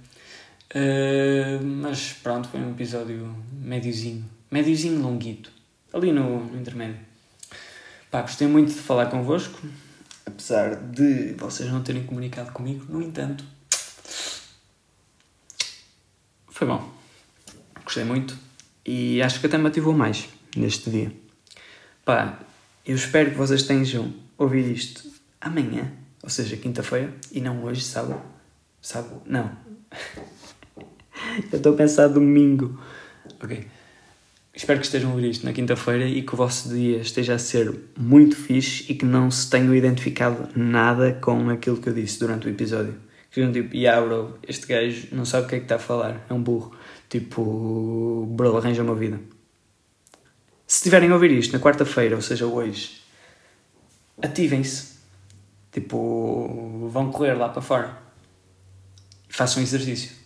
Uh, 0.74 1.64
mas 1.64 2.12
pronto, 2.12 2.48
foi 2.48 2.61
um 2.61 2.70
episódio 2.72 3.35
médiozinho. 3.52 4.24
Médiozinho 4.50 5.00
longuito. 5.00 5.50
Ali 5.92 6.12
no, 6.12 6.44
no 6.44 6.61
intermédio. 6.61 6.98
Pá, 8.11 8.22
gostei 8.22 8.46
muito 8.46 8.72
de 8.72 8.81
falar 8.81 9.07
convosco. 9.07 9.61
Apesar 10.26 10.76
de 10.76 11.33
vocês 11.35 11.70
não 11.70 11.83
terem 11.83 12.04
comunicado 12.04 12.52
comigo, 12.52 12.85
no 12.88 13.02
entanto, 13.02 13.44
foi 16.48 16.66
bom. 16.66 16.92
Gostei 17.83 18.04
muito 18.04 18.37
e 18.85 19.22
acho 19.22 19.40
que 19.40 19.46
até 19.46 19.57
me 19.57 19.68
ativou 19.68 19.94
mais 19.94 20.28
neste 20.54 20.90
dia. 20.90 21.12
Pá, 22.04 22.38
eu 22.85 22.94
espero 22.94 23.31
que 23.31 23.37
vocês 23.37 23.62
tenham 23.62 24.12
ouvido 24.37 24.70
isto 24.70 25.11
amanhã, 25.40 25.92
ou 26.22 26.28
seja, 26.28 26.57
quinta-feira, 26.57 27.14
e 27.33 27.40
não 27.40 27.64
hoje, 27.64 27.83
sábado. 27.83 28.20
Sábado? 28.83 29.22
Não. 29.26 29.50
eu 31.53 31.57
estou 31.57 31.74
a 31.74 31.77
pensar 31.77 32.09
domingo. 32.09 32.81
Ok. 33.42 33.66
Espero 34.55 34.81
que 34.81 34.87
estejam 34.87 35.11
a 35.11 35.14
ouvir 35.14 35.31
isto 35.31 35.46
na 35.46 35.53
quinta-feira 35.53 36.05
e 36.05 36.22
que 36.22 36.35
o 36.35 36.37
vosso 36.37 36.68
dia 36.68 36.98
esteja 36.98 37.35
a 37.35 37.38
ser 37.38 37.72
muito 37.96 38.35
fixe 38.35 38.90
e 38.90 38.94
que 38.94 39.05
não 39.05 39.31
se 39.31 39.48
tenham 39.48 39.74
identificado 39.74 40.48
nada 40.57 41.12
com 41.12 41.48
aquilo 41.51 41.77
que 41.77 41.88
eu 41.88 41.94
disse 41.94 42.18
durante 42.18 42.48
o 42.48 42.51
episódio 42.51 43.09
que 43.31 43.44
um 43.44 43.53
tipo, 43.53 43.77
yeah 43.77 44.05
bro, 44.05 44.38
este 44.46 44.66
gajo 44.66 45.09
não 45.12 45.24
sabe 45.24 45.46
o 45.46 45.48
que 45.48 45.55
é 45.55 45.59
que 45.59 45.64
está 45.64 45.77
a 45.77 45.79
falar, 45.79 46.24
é 46.29 46.35
um 46.35 46.42
burro. 46.42 46.72
Tipo, 47.09 48.27
bro, 48.27 48.57
arranja 48.57 48.83
uma 48.83 48.94
vida. 48.94 49.20
Se 50.66 50.79
estiverem 50.79 51.11
a 51.11 51.14
ouvir 51.14 51.31
isto 51.31 51.53
na 51.53 51.61
quarta-feira, 51.61 52.16
ou 52.16 52.22
seja, 52.22 52.46
hoje, 52.46 53.01
ativem-se. 54.20 54.98
Tipo, 55.70 56.88
vão 56.92 57.11
correr 57.12 57.35
lá 57.35 57.48
para 57.48 57.62
fora. 57.62 57.98
Façam 59.29 59.62
exercício. 59.62 60.17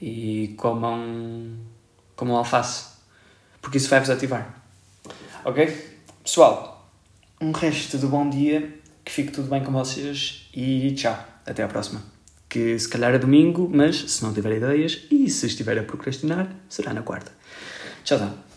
E 0.00 0.54
comam, 0.56 1.56
comam 2.16 2.36
alface. 2.36 2.86
Porque 3.60 3.78
isso 3.78 3.88
vai-vos 3.88 4.10
ativar. 4.10 4.62
Ok? 5.44 5.98
Pessoal, 6.22 6.90
um 7.40 7.52
resto 7.52 7.98
de 7.98 8.06
bom 8.06 8.28
dia. 8.28 8.78
Que 9.04 9.12
fique 9.12 9.32
tudo 9.32 9.48
bem 9.48 9.62
com 9.62 9.72
vocês. 9.72 10.48
E 10.54 10.92
tchau. 10.92 11.18
Até 11.44 11.62
à 11.62 11.68
próxima. 11.68 12.02
Que 12.48 12.78
se 12.78 12.88
calhar 12.88 13.14
é 13.14 13.18
domingo, 13.18 13.70
mas 13.72 13.96
se 14.10 14.22
não 14.22 14.32
tiver 14.32 14.56
ideias 14.56 15.06
e 15.10 15.28
se 15.28 15.46
estiver 15.46 15.78
a 15.78 15.82
procrastinar, 15.82 16.50
será 16.68 16.92
na 16.92 17.02
quarta. 17.02 17.32
Tchau, 18.04 18.18
tchau. 18.18 18.49